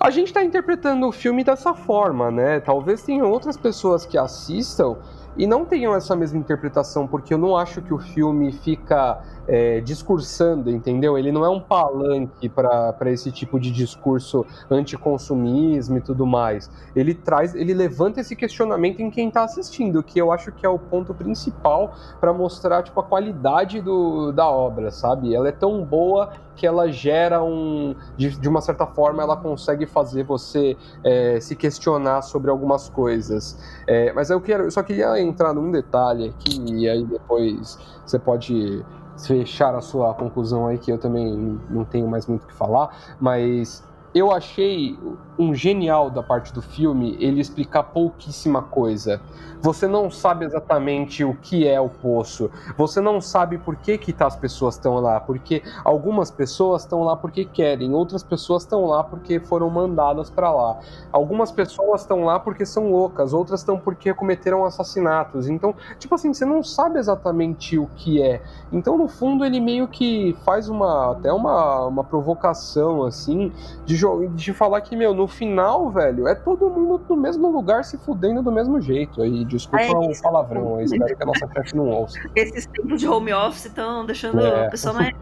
a 0.00 0.10
gente 0.10 0.32
tá 0.32 0.42
interpretando 0.44 1.06
o 1.06 1.12
filme 1.12 1.44
dessa 1.44 1.72
forma, 1.72 2.30
né? 2.30 2.60
Talvez 2.60 3.02
tenham 3.02 3.30
outras 3.30 3.56
pessoas 3.56 4.04
que 4.04 4.18
assistam 4.18 4.96
e 5.36 5.46
não 5.46 5.64
tenham 5.64 5.94
essa 5.94 6.16
mesma 6.16 6.38
interpretação, 6.38 7.06
porque 7.06 7.32
eu 7.34 7.38
não 7.38 7.56
acho 7.56 7.82
que 7.82 7.92
o 7.92 7.98
filme 7.98 8.52
fica 8.52 9.20
é, 9.46 9.80
discursando, 9.80 10.70
entendeu? 10.70 11.16
Ele 11.16 11.30
não 11.30 11.44
é 11.44 11.48
um 11.48 11.60
palanque 11.60 12.48
para 12.48 12.94
esse 13.06 13.30
tipo 13.30 13.60
de 13.60 13.70
discurso 13.70 14.44
anticonsumismo 14.70 15.98
e 15.98 16.00
tudo 16.00 16.26
mais. 16.26 16.70
Ele 16.94 17.14
traz, 17.14 17.54
ele 17.54 17.74
levanta 17.74 18.20
esse 18.20 18.34
questionamento 18.34 19.00
em 19.00 19.10
quem 19.10 19.28
está 19.28 19.44
assistindo, 19.44 20.02
que 20.02 20.18
eu 20.18 20.32
acho 20.32 20.50
que 20.52 20.64
é 20.64 20.68
o 20.68 20.78
ponto 20.78 21.14
principal 21.14 21.94
para 22.20 22.32
mostrar 22.32 22.82
tipo 22.82 22.98
a 23.00 23.04
qualidade 23.04 23.80
do, 23.80 24.32
da 24.32 24.48
obra, 24.48 24.90
sabe? 24.90 25.34
Ela 25.34 25.48
é 25.48 25.52
tão 25.52 25.84
boa 25.84 26.30
que 26.56 26.66
ela 26.66 26.90
gera 26.90 27.42
um, 27.42 27.94
de, 28.16 28.30
de 28.30 28.48
uma 28.48 28.60
certa 28.60 28.86
forma, 28.86 29.22
ela 29.22 29.36
consegue 29.36 29.86
fazer 29.86 30.24
você 30.24 30.76
é, 31.04 31.38
se 31.38 31.54
questionar 31.54 32.22
sobre 32.22 32.50
algumas 32.50 32.88
coisas. 32.88 33.58
É, 33.86 34.12
mas 34.12 34.30
eu 34.30 34.40
quero, 34.40 34.64
eu 34.64 34.70
só 34.70 34.82
queria 34.82 35.20
entrar 35.20 35.52
num 35.52 35.70
detalhe 35.70 36.28
aqui 36.30 36.58
e 36.74 36.88
aí 36.88 37.04
depois 37.04 37.78
você 38.04 38.18
pode 38.18 38.84
fechar 39.24 39.74
a 39.74 39.80
sua 39.80 40.12
conclusão 40.14 40.66
aí, 40.66 40.78
que 40.78 40.90
eu 40.90 40.98
também 40.98 41.58
não 41.70 41.84
tenho 41.84 42.08
mais 42.08 42.26
muito 42.26 42.44
o 42.44 42.46
que 42.46 42.54
falar, 42.54 43.16
mas 43.20 43.86
eu 44.16 44.32
achei 44.32 44.98
um 45.38 45.54
genial 45.54 46.08
da 46.08 46.22
parte 46.22 46.52
do 46.52 46.62
filme 46.62 47.16
ele 47.20 47.40
explicar 47.40 47.82
pouquíssima 47.82 48.62
coisa. 48.62 49.20
Você 49.60 49.86
não 49.86 50.10
sabe 50.10 50.44
exatamente 50.44 51.24
o 51.24 51.34
que 51.34 51.66
é 51.66 51.80
o 51.80 51.88
poço. 51.88 52.50
Você 52.76 53.00
não 53.00 53.20
sabe 53.20 53.58
por 53.58 53.76
que, 53.76 53.98
que 53.98 54.12
tá, 54.12 54.26
as 54.26 54.36
pessoas 54.36 54.76
estão 54.76 54.94
lá. 54.94 55.18
Porque 55.18 55.62
algumas 55.84 56.30
pessoas 56.30 56.82
estão 56.82 57.02
lá 57.02 57.16
porque 57.16 57.44
querem, 57.44 57.92
outras 57.92 58.22
pessoas 58.22 58.62
estão 58.62 58.86
lá 58.86 59.02
porque 59.02 59.40
foram 59.40 59.68
mandadas 59.68 60.30
para 60.30 60.52
lá. 60.52 60.78
Algumas 61.10 61.50
pessoas 61.50 62.02
estão 62.02 62.24
lá 62.24 62.38
porque 62.38 62.64
são 62.64 62.90
loucas, 62.90 63.32
outras 63.32 63.60
estão 63.60 63.78
porque 63.78 64.12
cometeram 64.14 64.64
assassinatos. 64.64 65.48
Então, 65.48 65.74
tipo 65.98 66.14
assim, 66.14 66.32
você 66.32 66.44
não 66.44 66.62
sabe 66.62 66.98
exatamente 66.98 67.78
o 67.78 67.86
que 67.96 68.22
é. 68.22 68.42
Então, 68.72 68.96
no 68.96 69.08
fundo, 69.08 69.44
ele 69.44 69.60
meio 69.60 69.88
que 69.88 70.36
faz 70.44 70.68
uma 70.68 71.12
até 71.12 71.32
uma, 71.32 71.86
uma 71.86 72.04
provocação 72.04 73.04
assim 73.04 73.52
de, 73.84 74.05
de 74.34 74.52
falar 74.52 74.80
que, 74.80 74.96
meu, 74.96 75.14
no 75.14 75.26
final, 75.26 75.90
velho, 75.90 76.26
é 76.26 76.34
todo 76.34 76.68
mundo 76.70 77.04
no 77.08 77.16
mesmo 77.16 77.50
lugar 77.50 77.84
se 77.84 77.98
fudendo 77.98 78.42
do 78.42 78.52
mesmo 78.52 78.80
jeito. 78.80 79.22
Aí, 79.22 79.44
desculpa 79.44 79.84
é 79.84 79.90
o 79.90 80.22
palavrão, 80.22 80.80
eu 80.80 80.84
espero 80.84 81.16
que 81.16 81.22
a 81.22 81.26
nossa 81.26 81.48
chefe 81.52 81.76
não 81.76 81.88
ouça. 81.88 82.18
Esses 82.34 82.66
tempos 82.66 83.00
de 83.00 83.08
home 83.08 83.32
office 83.32 83.66
estão 83.66 84.04
deixando 84.04 84.40
é. 84.40 84.66
a 84.66 84.70
pessoa 84.70 84.94
mais 84.94 85.14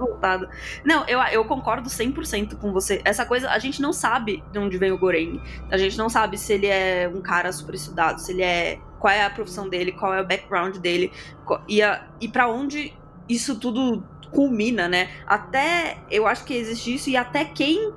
revoltada. 0.00 0.48
Não, 0.84 1.04
eu, 1.06 1.20
eu 1.20 1.44
concordo 1.44 1.88
100% 1.88 2.56
com 2.56 2.72
você. 2.72 3.00
Essa 3.04 3.26
coisa, 3.26 3.50
a 3.50 3.58
gente 3.58 3.82
não 3.82 3.92
sabe 3.92 4.42
de 4.50 4.58
onde 4.58 4.78
vem 4.78 4.90
o 4.90 4.98
Goren. 4.98 5.40
A 5.70 5.76
gente 5.76 5.98
não 5.98 6.08
sabe 6.08 6.38
se 6.38 6.52
ele 6.54 6.66
é 6.66 7.10
um 7.12 7.20
cara 7.20 7.52
super 7.52 7.74
estudado, 7.74 8.20
se 8.20 8.32
ele 8.32 8.42
é. 8.42 8.78
Qual 8.98 9.12
é 9.12 9.24
a 9.24 9.30
profissão 9.30 9.66
dele, 9.66 9.92
qual 9.92 10.12
é 10.12 10.20
o 10.20 10.26
background 10.26 10.76
dele, 10.76 11.10
e, 11.66 11.80
a, 11.80 12.06
e 12.20 12.28
para 12.28 12.48
onde 12.48 12.92
isso 13.26 13.58
tudo 13.58 14.04
culmina, 14.30 14.88
né? 14.88 15.08
Até 15.26 15.96
eu 16.10 16.26
acho 16.26 16.44
que 16.44 16.52
existe 16.52 16.94
isso, 16.94 17.08
e 17.08 17.16
até 17.16 17.46
quem 17.46 17.94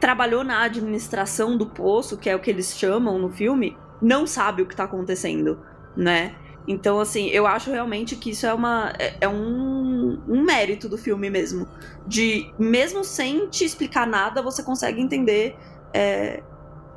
trabalhou 0.00 0.44
na 0.44 0.62
administração 0.62 1.56
do 1.56 1.66
poço, 1.66 2.16
que 2.16 2.28
é 2.28 2.36
o 2.36 2.40
que 2.40 2.50
eles 2.50 2.76
chamam 2.76 3.18
no 3.18 3.30
filme, 3.30 3.76
não 4.00 4.26
sabe 4.26 4.62
o 4.62 4.66
que 4.66 4.76
tá 4.76 4.84
acontecendo, 4.84 5.58
né? 5.96 6.34
Então, 6.68 6.98
assim, 6.98 7.28
eu 7.28 7.46
acho 7.46 7.70
realmente 7.70 8.16
que 8.16 8.30
isso 8.30 8.44
é 8.44 8.52
uma. 8.52 8.92
É, 8.98 9.14
é 9.20 9.28
um, 9.28 10.20
um 10.28 10.42
mérito 10.42 10.88
do 10.88 10.98
filme 10.98 11.30
mesmo. 11.30 11.66
De, 12.06 12.50
mesmo 12.58 13.04
sem 13.04 13.48
te 13.48 13.64
explicar 13.64 14.06
nada, 14.06 14.42
você 14.42 14.62
consegue 14.62 15.00
entender, 15.00 15.56
é, 15.94 16.42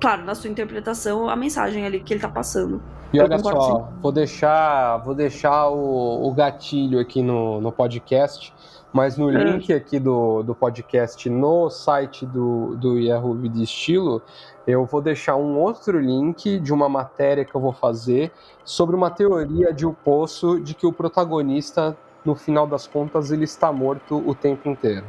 claro, 0.01 0.23
na 0.23 0.33
sua 0.33 0.49
interpretação, 0.49 1.29
a 1.29 1.35
mensagem 1.35 1.85
ali 1.85 1.99
que 1.99 2.13
ele 2.13 2.21
tá 2.21 2.29
passando. 2.29 2.81
E 3.13 3.19
olha 3.19 3.37
só, 3.39 3.91
vou 4.01 4.11
deixar, 4.11 4.97
vou 4.97 5.15
deixar 5.15 5.69
o, 5.69 6.27
o 6.27 6.31
gatilho 6.31 6.99
aqui 6.99 7.21
no, 7.21 7.59
no 7.61 7.71
podcast 7.71 8.53
mas 8.91 9.17
no 9.17 9.29
é. 9.29 9.43
link 9.43 9.71
aqui 9.71 9.99
do, 9.99 10.43
do 10.43 10.55
podcast 10.55 11.29
no 11.29 11.69
site 11.69 12.25
do, 12.25 12.75
do 12.75 12.99
Yahoo 12.99 13.37
de 13.37 13.63
Estilo, 13.63 14.21
eu 14.65 14.85
vou 14.85 15.01
deixar 15.01 15.35
um 15.35 15.57
outro 15.57 15.99
link 15.99 16.59
de 16.59 16.73
uma 16.73 16.89
matéria 16.89 17.45
que 17.45 17.53
eu 17.53 17.61
vou 17.61 17.73
fazer 17.73 18.31
sobre 18.63 18.95
uma 18.95 19.09
teoria 19.09 19.73
de 19.73 19.85
O 19.85 19.93
Poço 19.93 20.59
de 20.59 20.73
que 20.73 20.85
o 20.85 20.93
protagonista, 20.93 21.97
no 22.23 22.35
final 22.35 22.67
das 22.67 22.87
contas, 22.87 23.31
ele 23.31 23.45
está 23.45 23.71
morto 23.71 24.23
o 24.27 24.35
tempo 24.35 24.69
inteiro. 24.69 25.05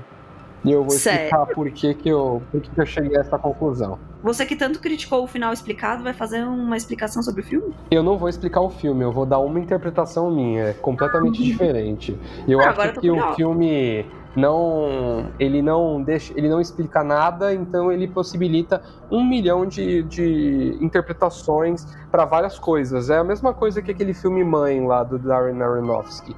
E 0.65 0.71
eu 0.73 0.85
vou 0.85 0.95
explicar 0.95 1.47
por 1.47 1.71
que, 1.71 1.95
que, 1.95 2.09
eu, 2.09 2.43
por 2.51 2.61
que, 2.61 2.71
que 2.71 2.81
eu 2.81 2.87
cheguei 2.87 3.17
a 3.17 3.21
essa 3.21 3.39
conclusão. 3.39 3.99
Você 4.23 4.45
que 4.45 4.55
tanto 4.55 4.81
criticou 4.81 5.25
o 5.25 5.27
final 5.27 5.53
explicado, 5.53 6.03
vai 6.03 6.12
fazer 6.12 6.45
uma 6.45 6.77
explicação 6.77 7.23
sobre 7.23 7.41
o 7.41 7.45
filme? 7.45 7.75
Eu 7.91 8.03
não 8.03 8.19
vou 8.19 8.29
explicar 8.29 8.61
o 8.61 8.69
filme, 8.69 9.03
eu 9.03 9.12
vou 9.12 9.25
dar 9.25 9.39
uma 9.39 9.59
interpretação 9.59 10.31
minha, 10.31 10.65
é 10.65 10.73
completamente 10.75 11.43
diferente. 11.43 12.17
Eu 12.47 12.61
ah, 12.61 12.71
acho 12.71 13.00
que 13.00 13.11
o 13.11 13.35
filme 13.35 14.05
não 14.37 15.31
ele 15.41 15.61
não 15.61 16.00
deixa 16.00 16.33
ele 16.37 16.49
não 16.49 16.61
explica 16.61 17.03
nada 17.03 17.53
então 17.53 17.91
ele 17.91 18.07
possibilita 18.07 18.81
um 19.11 19.29
milhão 19.29 19.67
de, 19.67 20.05
de 20.05 20.79
interpretações 20.81 21.87
para 22.11 22.25
várias 22.25 22.59
coisas. 22.59 23.09
É 23.11 23.19
a 23.19 23.25
mesma 23.25 23.55
coisa 23.55 23.81
que 23.81 23.91
aquele 23.91 24.12
filme 24.12 24.45
Mãe 24.45 24.87
lá 24.87 25.03
do 25.03 25.19
Darren 25.19 25.61
Aronofsky. 25.61 26.37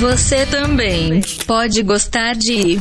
Você 0.00 0.46
também 0.46 1.20
pode 1.46 1.82
gostar 1.82 2.34
de 2.34 2.78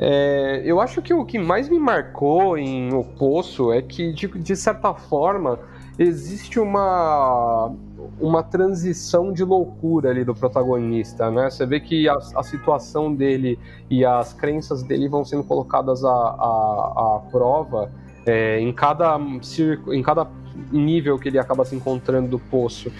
é, 0.00 0.62
eu 0.64 0.80
acho 0.80 1.02
que 1.02 1.12
o 1.12 1.24
que 1.24 1.38
mais 1.38 1.68
me 1.68 1.78
marcou 1.78 2.56
em 2.56 2.94
O 2.94 3.02
Poço 3.02 3.72
é 3.72 3.82
que, 3.82 4.12
de, 4.12 4.28
de 4.28 4.54
certa 4.54 4.94
forma, 4.94 5.58
existe 5.98 6.60
uma, 6.60 7.74
uma 8.20 8.44
transição 8.44 9.32
de 9.32 9.42
loucura 9.42 10.10
ali 10.10 10.24
do 10.24 10.36
protagonista, 10.36 11.28
né? 11.32 11.50
Você 11.50 11.66
vê 11.66 11.80
que 11.80 12.08
a, 12.08 12.16
a 12.36 12.42
situação 12.44 13.12
dele 13.12 13.58
e 13.90 14.04
as 14.04 14.32
crenças 14.32 14.84
dele 14.84 15.08
vão 15.08 15.24
sendo 15.24 15.42
colocadas 15.42 16.04
à, 16.04 16.08
à, 16.08 17.16
à 17.16 17.30
prova 17.32 17.90
é, 18.24 18.60
em 18.60 18.72
cada 18.72 19.18
em 19.18 20.02
cada 20.02 20.26
nível 20.72 21.18
que 21.18 21.28
ele 21.28 21.38
acaba 21.38 21.64
se 21.64 21.74
encontrando 21.74 22.28
do 22.28 22.38
poço. 22.38 22.90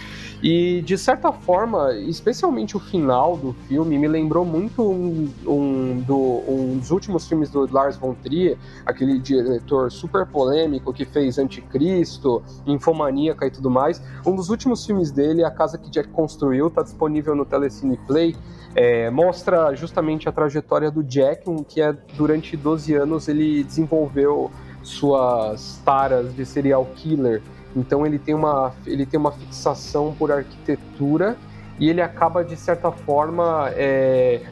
E 0.43 0.83
de 0.83 0.97
certa 0.97 1.33
forma, 1.33 1.93
especialmente 1.95 2.77
o 2.77 2.81
final 2.81 3.37
do 3.37 3.53
filme, 3.67 3.99
me 3.99 4.07
lembrou 4.07 4.45
muito 4.45 4.83
um, 4.83 5.29
um, 5.45 6.01
do, 6.01 6.17
um 6.47 6.79
dos 6.79 6.91
últimos 6.93 7.27
filmes 7.27 7.51
do 7.51 7.69
Lars 7.73 7.97
von 7.97 8.15
Trier, 8.15 8.57
aquele 8.87 9.19
diretor 9.19 9.91
super 9.91 10.27
polêmico 10.27 10.93
que 10.93 11.05
fez 11.05 11.39
Anticristo, 11.39 12.43
Infomaníaca 12.67 13.47
e 13.47 13.51
tudo 13.51 13.69
mais. 13.69 14.01
Um 14.25 14.37
dos 14.37 14.49
últimos 14.49 14.87
filmes 14.87 15.11
dele, 15.11 15.43
A 15.43 15.51
Casa 15.51 15.77
que 15.77 15.91
Jack 15.91 16.09
Construiu, 16.11 16.69
está 16.69 16.83
disponível 16.83 17.35
no 17.35 17.45
Telecine 17.45 17.99
Play. 18.07 18.37
É, 18.77 19.11
mostra 19.11 19.75
justamente 19.75 20.29
a 20.29 20.33
trajetória 20.33 20.89
do 20.89 21.03
Jack, 21.03 21.45
que 21.65 21.81
é 21.81 21.93
durante 22.17 22.57
12 22.57 22.95
anos 22.95 23.27
ele 23.27 23.65
desenvolveu 23.65 24.53
suas 24.89 25.81
taras 25.85 26.35
de 26.35 26.45
serial 26.45 26.87
killer 26.97 27.43
então 27.77 28.07
ele 28.07 28.19
tem 28.19 28.35
uma, 28.35 28.73
ele 28.87 29.05
tem 29.07 29.19
uma 29.19 29.33
fixação 29.33 30.15
por 30.19 30.33
arquitetura 30.33 31.37
e 31.79 31.89
ele 31.89 32.01
acaba, 32.01 32.45
de 32.45 32.57
certa 32.57 32.91
forma, 32.91 33.71
é, 33.75 34.43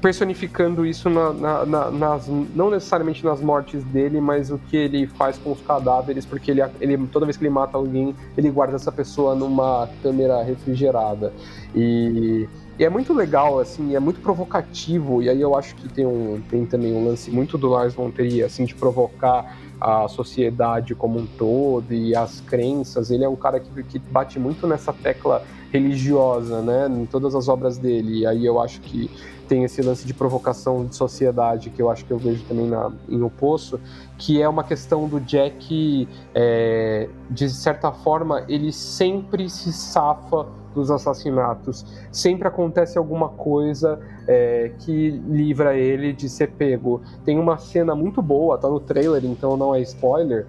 personificando 0.00 0.86
isso 0.86 1.10
na, 1.10 1.32
na, 1.32 1.66
na, 1.66 1.90
nas, 1.90 2.28
não 2.28 2.70
necessariamente 2.70 3.24
nas 3.24 3.40
mortes 3.40 3.82
dele, 3.84 4.20
mas 4.20 4.50
o 4.50 4.58
que 4.58 4.76
ele 4.76 5.06
faz 5.06 5.36
com 5.38 5.52
os 5.52 5.60
cadáveres, 5.62 6.24
porque 6.24 6.50
ele, 6.50 6.60
ele, 6.80 6.96
toda 7.08 7.26
vez 7.26 7.36
que 7.36 7.42
ele 7.42 7.50
mata 7.50 7.76
alguém, 7.76 8.14
ele 8.36 8.50
guarda 8.50 8.76
essa 8.76 8.92
pessoa 8.92 9.34
numa 9.34 9.88
câmera 10.02 10.42
refrigerada. 10.42 11.32
E, 11.74 12.48
e 12.78 12.84
é 12.84 12.88
muito 12.88 13.12
legal, 13.12 13.58
assim, 13.58 13.94
é 13.94 14.00
muito 14.00 14.20
provocativo, 14.20 15.22
e 15.22 15.28
aí 15.28 15.40
eu 15.40 15.54
acho 15.56 15.74
que 15.74 15.88
tem, 15.88 16.06
um, 16.06 16.42
tem 16.48 16.64
também 16.64 16.94
um 16.94 17.04
lance 17.04 17.30
muito 17.30 17.58
do 17.58 17.68
Lars 17.68 17.94
von 17.94 18.10
Trier, 18.10 18.46
assim, 18.46 18.64
de 18.64 18.74
provocar 18.74 19.56
a 19.80 20.08
sociedade 20.08 20.94
como 20.94 21.18
um 21.18 21.26
todo 21.26 21.92
e 21.92 22.14
as 22.14 22.40
crenças. 22.40 23.10
Ele 23.10 23.24
é 23.24 23.28
um 23.28 23.36
cara 23.36 23.58
que, 23.58 23.82
que 23.82 23.98
bate 23.98 24.38
muito 24.38 24.66
nessa 24.66 24.92
tecla 24.92 25.44
religiosa, 25.72 26.60
né, 26.60 26.86
em 26.86 27.06
todas 27.06 27.34
as 27.34 27.48
obras 27.48 27.78
dele. 27.78 28.20
E 28.20 28.26
aí 28.26 28.44
eu 28.44 28.60
acho 28.60 28.80
que 28.82 29.10
tem 29.48 29.64
esse 29.64 29.82
lance 29.82 30.06
de 30.06 30.14
provocação 30.14 30.86
de 30.86 30.94
sociedade 30.94 31.70
que 31.70 31.80
eu 31.80 31.90
acho 31.90 32.04
que 32.04 32.10
eu 32.10 32.18
vejo 32.18 32.44
também 32.44 32.66
na, 32.66 32.90
em 33.08 33.22
O 33.22 33.30
Poço, 33.30 33.80
que 34.18 34.40
é 34.40 34.48
uma 34.48 34.62
questão 34.62 35.08
do 35.08 35.18
Jack, 35.20 36.08
é, 36.34 37.08
de 37.28 37.48
certa 37.50 37.90
forma, 37.90 38.44
ele 38.48 38.72
sempre 38.72 39.48
se 39.50 39.72
safa 39.72 40.46
dos 40.74 40.90
assassinatos. 40.90 41.84
Sempre 42.10 42.48
acontece 42.48 42.96
alguma 42.96 43.28
coisa 43.28 44.00
é, 44.26 44.72
que 44.78 45.10
livra 45.10 45.76
ele 45.76 46.12
de 46.12 46.28
ser 46.28 46.52
pego. 46.52 47.02
Tem 47.24 47.38
uma 47.38 47.58
cena 47.58 47.94
muito 47.94 48.22
boa, 48.22 48.56
tá 48.56 48.68
no 48.68 48.80
trailer, 48.80 49.24
então 49.24 49.56
não 49.56 49.74
é 49.74 49.80
spoiler, 49.80 50.46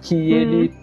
que 0.00 0.14
uhum. 0.14 0.40
ele 0.40 0.74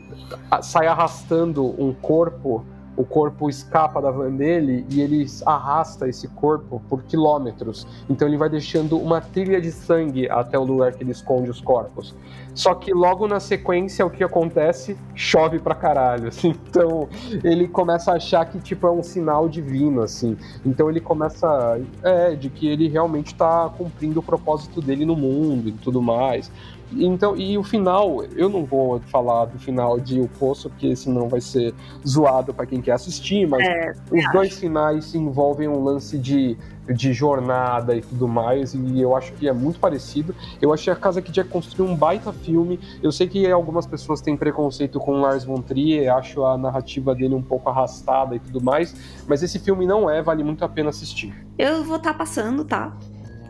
sai 0.61 0.87
arrastando 0.87 1.63
um 1.81 1.93
corpo 1.93 2.63
o 2.95 3.03
corpo 3.03 3.49
escapa 3.49 4.01
da 4.01 4.11
van 4.11 4.31
dele 4.31 4.85
e 4.89 5.01
ele 5.01 5.25
arrasta 5.45 6.07
esse 6.07 6.27
corpo 6.27 6.81
por 6.87 7.03
quilômetros. 7.03 7.87
Então 8.09 8.27
ele 8.27 8.37
vai 8.37 8.49
deixando 8.49 8.97
uma 8.97 9.19
trilha 9.19 9.59
de 9.59 9.71
sangue 9.71 10.29
até 10.29 10.57
o 10.57 10.63
lugar 10.63 10.93
que 10.93 11.03
ele 11.03 11.11
esconde 11.11 11.49
os 11.49 11.59
corpos. 11.59 12.15
Só 12.53 12.75
que 12.75 12.93
logo 12.93 13.27
na 13.27 13.39
sequência 13.39 14.05
o 14.05 14.09
que 14.09 14.23
acontece? 14.23 14.95
Chove 15.15 15.59
pra 15.59 15.73
caralho, 15.73 16.27
assim. 16.29 16.53
Então 16.69 17.07
ele 17.43 17.67
começa 17.67 18.11
a 18.11 18.15
achar 18.15 18.45
que 18.45 18.59
tipo 18.59 18.85
é 18.85 18.91
um 18.91 19.01
sinal 19.01 19.49
divino, 19.49 20.01
assim. 20.01 20.37
Então 20.65 20.89
ele 20.89 20.99
começa 20.99 21.81
é 22.03 22.35
de 22.35 22.49
que 22.49 22.67
ele 22.67 22.87
realmente 22.87 23.33
tá 23.33 23.69
cumprindo 23.75 24.19
o 24.19 24.23
propósito 24.23 24.81
dele 24.81 25.05
no 25.05 25.15
mundo 25.15 25.69
e 25.69 25.71
tudo 25.71 26.01
mais. 26.01 26.51
Então, 26.97 27.35
e 27.35 27.57
o 27.57 27.63
final, 27.63 28.23
eu 28.35 28.49
não 28.49 28.65
vou 28.65 28.99
falar 29.01 29.45
do 29.45 29.59
final 29.59 29.99
de 29.99 30.19
O 30.19 30.27
Poço, 30.27 30.69
porque 30.69 30.95
senão 30.95 31.27
vai 31.27 31.41
ser 31.41 31.73
zoado 32.07 32.53
para 32.53 32.65
quem 32.65 32.81
quer 32.81 32.93
assistir, 32.93 33.47
mas 33.47 33.65
é, 33.65 33.93
os 34.11 34.19
acho. 34.19 34.33
dois 34.33 34.57
finais 34.57 35.15
envolvem 35.15 35.67
um 35.67 35.83
lance 35.83 36.17
de, 36.17 36.57
de 36.87 37.13
jornada 37.13 37.95
e 37.95 38.01
tudo 38.01 38.27
mais, 38.27 38.73
e 38.73 39.01
eu 39.01 39.15
acho 39.15 39.33
que 39.33 39.47
é 39.47 39.53
muito 39.53 39.79
parecido. 39.79 40.35
Eu 40.61 40.73
achei 40.73 40.91
a 40.91 40.95
Casa 40.95 41.21
que 41.21 41.31
Jack 41.31 41.49
construiu 41.49 41.91
um 41.91 41.95
baita 41.95 42.31
filme. 42.31 42.79
Eu 43.01 43.11
sei 43.11 43.27
que 43.27 43.49
algumas 43.49 43.85
pessoas 43.85 44.21
têm 44.21 44.37
preconceito 44.37 44.99
com 44.99 45.21
Lars 45.21 45.43
von 45.43 45.61
Trier, 45.61 46.13
acho 46.13 46.45
a 46.45 46.57
narrativa 46.57 47.15
dele 47.15 47.35
um 47.35 47.41
pouco 47.41 47.69
arrastada 47.69 48.35
e 48.35 48.39
tudo 48.39 48.61
mais, 48.61 48.95
mas 49.27 49.41
esse 49.41 49.59
filme 49.59 49.85
não 49.85 50.09
é, 50.09 50.21
vale 50.21 50.43
muito 50.43 50.63
a 50.63 50.69
pena 50.69 50.89
assistir. 50.89 51.33
Eu 51.57 51.83
vou 51.83 51.97
estar 51.97 52.11
tá 52.11 52.17
passando, 52.17 52.65
tá? 52.65 52.95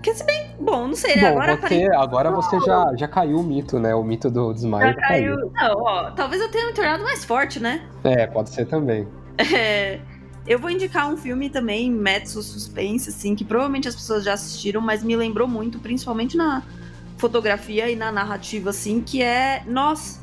Que 0.03 0.13
se 0.13 0.25
bem, 0.25 0.53
bom, 0.59 0.87
não 0.87 0.95
sei, 0.95 1.15
né? 1.15 1.31
Bom, 1.31 1.39
agora 1.39 1.55
você, 1.55 1.85
agora 1.95 2.31
você 2.31 2.59
já, 2.59 2.93
já 2.97 3.07
caiu 3.07 3.39
o 3.39 3.43
mito, 3.43 3.79
né? 3.79 3.95
O 3.95 4.03
mito 4.03 4.29
do 4.29 4.53
desmaio 4.53 4.93
já 4.93 4.99
caiu. 4.99 5.49
Não, 5.53 5.81
ó, 5.81 6.11
talvez 6.11 6.41
eu 6.41 6.51
tenha 6.51 6.65
me 6.65 6.73
tornado 6.73 7.03
mais 7.05 7.23
forte, 7.23 7.57
né? 7.57 7.81
É, 8.03 8.27
pode 8.27 8.49
ser 8.49 8.65
também. 8.65 9.07
É, 9.37 10.01
eu 10.45 10.59
vou 10.59 10.69
indicar 10.69 11.09
um 11.09 11.15
filme 11.15 11.49
também, 11.49 11.89
Metsu 11.89 12.43
Suspense, 12.43 13.09
assim, 13.09 13.33
que 13.33 13.45
provavelmente 13.45 13.87
as 13.87 13.95
pessoas 13.95 14.25
já 14.25 14.33
assistiram, 14.33 14.81
mas 14.81 15.01
me 15.01 15.15
lembrou 15.15 15.47
muito, 15.47 15.79
principalmente 15.79 16.35
na 16.35 16.61
fotografia 17.17 17.89
e 17.89 17.95
na 17.95 18.11
narrativa, 18.11 18.71
assim, 18.71 19.01
que 19.01 19.23
é 19.23 19.63
Nós. 19.65 20.21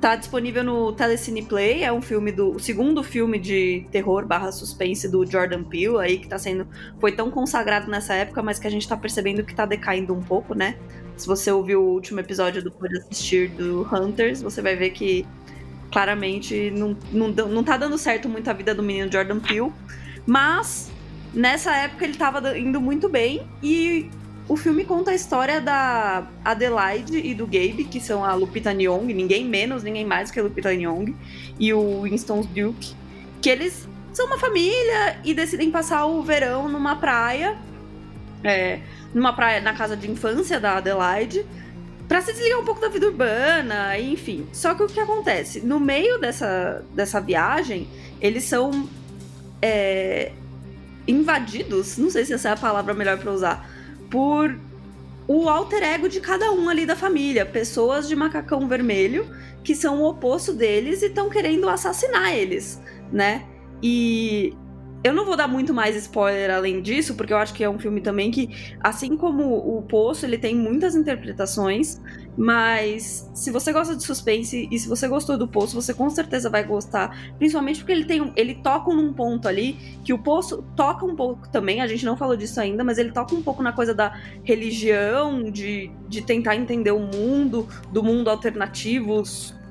Tá 0.00 0.16
disponível 0.16 0.64
no 0.64 0.92
Telecine 0.92 1.42
Play, 1.42 1.84
é 1.84 1.92
um 1.92 2.00
filme 2.00 2.32
do. 2.32 2.52
O 2.52 2.58
segundo 2.58 3.02
filme 3.02 3.38
de 3.38 3.86
terror 3.92 4.24
barra 4.24 4.50
suspense 4.50 5.06
do 5.06 5.30
Jordan 5.30 5.62
Peele, 5.62 5.98
aí, 5.98 6.18
que 6.18 6.26
tá 6.26 6.38
sendo. 6.38 6.66
Foi 6.98 7.12
tão 7.12 7.30
consagrado 7.30 7.90
nessa 7.90 8.14
época, 8.14 8.42
mas 8.42 8.58
que 8.58 8.66
a 8.66 8.70
gente 8.70 8.88
tá 8.88 8.96
percebendo 8.96 9.44
que 9.44 9.54
tá 9.54 9.66
decaindo 9.66 10.14
um 10.14 10.22
pouco, 10.22 10.54
né? 10.54 10.76
Se 11.18 11.26
você 11.26 11.52
ouviu 11.52 11.82
o 11.82 11.92
último 11.92 12.18
episódio 12.18 12.62
do 12.62 12.70
Pode 12.70 12.96
Assistir 12.96 13.48
do 13.50 13.86
Hunters, 13.92 14.40
você 14.40 14.62
vai 14.62 14.74
ver 14.74 14.90
que 14.90 15.26
claramente 15.92 16.70
não, 16.70 16.96
não, 17.12 17.28
não 17.28 17.62
tá 17.62 17.76
dando 17.76 17.98
certo 17.98 18.26
muito 18.26 18.48
a 18.48 18.54
vida 18.54 18.74
do 18.74 18.82
menino 18.82 19.12
Jordan 19.12 19.38
Peele. 19.38 19.70
Mas 20.24 20.90
nessa 21.34 21.76
época 21.76 22.06
ele 22.06 22.16
tava 22.16 22.58
indo 22.58 22.80
muito 22.80 23.06
bem 23.06 23.46
e 23.62 24.08
o 24.50 24.56
filme 24.56 24.84
conta 24.84 25.12
a 25.12 25.14
história 25.14 25.60
da 25.60 26.26
Adelaide 26.44 27.16
e 27.18 27.32
do 27.34 27.46
Gabe, 27.46 27.84
que 27.84 28.00
são 28.00 28.24
a 28.24 28.34
Lupita 28.34 28.74
Nyong, 28.74 29.14
ninguém 29.14 29.44
menos, 29.44 29.84
ninguém 29.84 30.04
mais 30.04 30.28
que 30.28 30.40
a 30.40 30.42
Lupita 30.42 30.74
Nyong, 30.74 31.14
e 31.56 31.72
o 31.72 32.02
Winston 32.02 32.40
Duke, 32.40 32.96
que 33.40 33.48
eles 33.48 33.86
são 34.12 34.26
uma 34.26 34.40
família 34.40 35.20
e 35.22 35.32
decidem 35.34 35.70
passar 35.70 36.04
o 36.04 36.20
verão 36.24 36.68
numa 36.68 36.96
praia, 36.96 37.56
é, 38.42 38.80
numa 39.14 39.32
praia 39.32 39.60
na 39.60 39.72
casa 39.72 39.96
de 39.96 40.10
infância 40.10 40.58
da 40.58 40.78
Adelaide, 40.78 41.46
para 42.08 42.20
se 42.20 42.32
desligar 42.32 42.58
um 42.58 42.64
pouco 42.64 42.80
da 42.80 42.88
vida 42.88 43.06
urbana, 43.06 43.96
enfim. 44.00 44.48
Só 44.52 44.74
que 44.74 44.82
o 44.82 44.88
que 44.88 44.98
acontece? 44.98 45.60
No 45.60 45.78
meio 45.78 46.18
dessa, 46.18 46.84
dessa 46.92 47.20
viagem, 47.20 47.86
eles 48.20 48.42
são 48.42 48.88
é, 49.62 50.32
invadidos, 51.06 51.96
não 51.98 52.10
sei 52.10 52.24
se 52.24 52.32
essa 52.32 52.48
é 52.48 52.52
a 52.52 52.56
palavra 52.56 52.92
melhor 52.92 53.16
para 53.16 53.30
usar, 53.30 53.79
por 54.10 54.58
o 55.28 55.48
alter 55.48 55.82
ego 55.82 56.08
de 56.08 56.20
cada 56.20 56.50
um 56.50 56.68
ali 56.68 56.84
da 56.84 56.96
família. 56.96 57.46
Pessoas 57.46 58.08
de 58.08 58.16
macacão 58.16 58.66
vermelho 58.66 59.26
que 59.62 59.74
são 59.74 60.02
o 60.02 60.08
oposto 60.08 60.52
deles 60.52 61.02
e 61.02 61.06
estão 61.06 61.28
querendo 61.28 61.68
assassinar 61.68 62.34
eles, 62.34 62.80
né? 63.12 63.46
E 63.82 64.54
eu 65.02 65.14
não 65.14 65.24
vou 65.24 65.36
dar 65.36 65.48
muito 65.48 65.72
mais 65.72 65.96
spoiler 65.96 66.50
além 66.50 66.82
disso, 66.82 67.14
porque 67.14 67.32
eu 67.32 67.38
acho 67.38 67.54
que 67.54 67.64
é 67.64 67.70
um 67.70 67.78
filme 67.78 68.02
também 68.02 68.30
que, 68.30 68.74
assim 68.80 69.16
como 69.16 69.56
o 69.56 69.82
Poço, 69.82 70.26
ele 70.26 70.36
tem 70.36 70.54
muitas 70.54 70.94
interpretações, 70.94 72.00
mas 72.36 73.30
se 73.34 73.50
você 73.50 73.72
gosta 73.72 73.96
de 73.96 74.04
suspense 74.04 74.68
e 74.70 74.78
se 74.78 74.88
você 74.88 75.08
gostou 75.08 75.38
do 75.38 75.48
Poço, 75.48 75.74
você 75.74 75.94
com 75.94 76.08
certeza 76.10 76.50
vai 76.50 76.64
gostar, 76.64 77.34
principalmente 77.38 77.78
porque 77.78 77.92
ele 77.92 78.04
tem 78.04 78.32
ele 78.36 78.56
toca 78.56 78.92
num 78.92 79.12
ponto 79.12 79.48
ali 79.48 79.72
que 80.04 80.12
o 80.12 80.18
Poço 80.18 80.62
toca 80.76 81.06
um 81.06 81.16
pouco 81.16 81.48
também, 81.48 81.80
a 81.80 81.86
gente 81.86 82.04
não 82.04 82.16
falou 82.16 82.36
disso 82.36 82.60
ainda, 82.60 82.84
mas 82.84 82.98
ele 82.98 83.10
toca 83.10 83.34
um 83.34 83.42
pouco 83.42 83.62
na 83.62 83.72
coisa 83.72 83.94
da 83.94 84.14
religião, 84.44 85.44
de, 85.50 85.90
de 86.08 86.20
tentar 86.20 86.56
entender 86.56 86.90
o 86.90 87.00
mundo, 87.00 87.66
do 87.90 88.02
mundo 88.02 88.28
alternativo, 88.28 89.22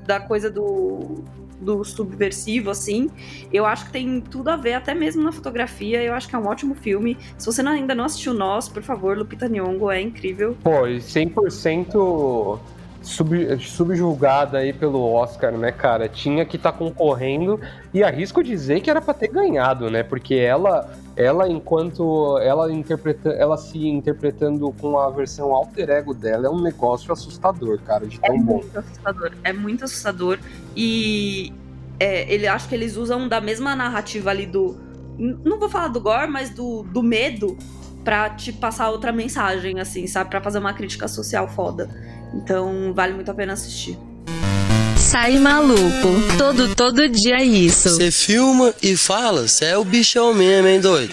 da 0.04 0.18
coisa 0.18 0.50
do 0.50 1.22
do 1.60 1.84
subversivo, 1.84 2.70
assim. 2.70 3.10
Eu 3.52 3.66
acho 3.66 3.86
que 3.86 3.92
tem 3.92 4.20
tudo 4.20 4.48
a 4.48 4.56
ver, 4.56 4.74
até 4.74 4.94
mesmo 4.94 5.22
na 5.22 5.32
fotografia. 5.32 6.02
Eu 6.02 6.14
acho 6.14 6.28
que 6.28 6.34
é 6.34 6.38
um 6.38 6.46
ótimo 6.46 6.74
filme. 6.74 7.16
Se 7.36 7.46
você 7.46 7.62
não, 7.62 7.72
ainda 7.72 7.94
não 7.94 8.04
assistiu 8.04 8.34
Nós, 8.34 8.68
por 8.68 8.82
favor, 8.82 9.16
Lupita 9.16 9.48
Nyong'o, 9.48 9.90
é 9.90 10.00
incrível. 10.00 10.56
Pô, 10.62 10.86
e 10.86 10.98
100% 10.98 12.58
sub, 13.02 13.58
subjulgada 13.60 14.58
aí 14.58 14.72
pelo 14.72 15.02
Oscar, 15.12 15.52
né, 15.52 15.72
cara? 15.72 16.08
Tinha 16.08 16.44
que 16.44 16.56
estar 16.56 16.72
tá 16.72 16.78
concorrendo 16.78 17.60
e 17.92 18.02
arrisco 18.02 18.42
dizer 18.42 18.80
que 18.80 18.90
era 18.90 19.00
para 19.00 19.14
ter 19.14 19.28
ganhado, 19.28 19.90
né? 19.90 20.02
Porque 20.02 20.34
ela, 20.34 20.90
ela 21.20 21.46
enquanto 21.46 22.38
ela 22.38 22.72
interpreta, 22.72 23.28
ela 23.30 23.58
se 23.58 23.86
interpretando 23.86 24.72
com 24.80 24.98
a 24.98 25.10
versão 25.10 25.54
alter 25.54 25.90
ego 25.90 26.14
dela 26.14 26.46
é 26.46 26.50
um 26.50 26.62
negócio 26.62 27.12
assustador, 27.12 27.78
cara, 27.82 28.06
de 28.06 28.18
tão 28.18 28.34
é 28.34 28.38
bom. 28.38 28.60
É 28.60 28.62
muito 28.62 28.78
assustador, 28.78 29.32
é 29.44 29.52
muito 29.52 29.84
assustador 29.84 30.38
e 30.74 31.52
é, 31.98 32.32
ele 32.32 32.46
acho 32.46 32.66
que 32.68 32.74
eles 32.74 32.96
usam 32.96 33.28
da 33.28 33.38
mesma 33.38 33.76
narrativa 33.76 34.30
ali 34.30 34.46
do 34.46 34.78
não 35.18 35.58
vou 35.58 35.68
falar 35.68 35.88
do 35.88 36.00
gore, 36.00 36.30
mas 36.30 36.48
do, 36.48 36.82
do 36.84 37.02
medo 37.02 37.58
pra 38.02 38.30
te 38.30 38.50
passar 38.50 38.88
outra 38.88 39.12
mensagem, 39.12 39.78
assim, 39.78 40.06
sabe? 40.06 40.30
Pra 40.30 40.40
fazer 40.40 40.58
uma 40.58 40.72
crítica 40.72 41.06
social 41.06 41.46
foda. 41.46 41.90
Então 42.32 42.94
vale 42.94 43.12
muito 43.12 43.30
a 43.30 43.34
pena 43.34 43.52
assistir. 43.52 43.98
Sai 45.10 45.40
maluco, 45.40 46.08
todo, 46.38 46.72
todo 46.76 47.08
dia 47.08 47.38
é 47.38 47.44
isso. 47.44 47.88
Você 47.88 48.12
filma 48.12 48.72
e 48.80 48.96
fala, 48.96 49.48
você 49.48 49.64
é 49.64 49.76
o 49.76 49.84
bichão 49.84 50.32
mesmo, 50.32 50.68
hein, 50.68 50.80
doido? 50.80 51.12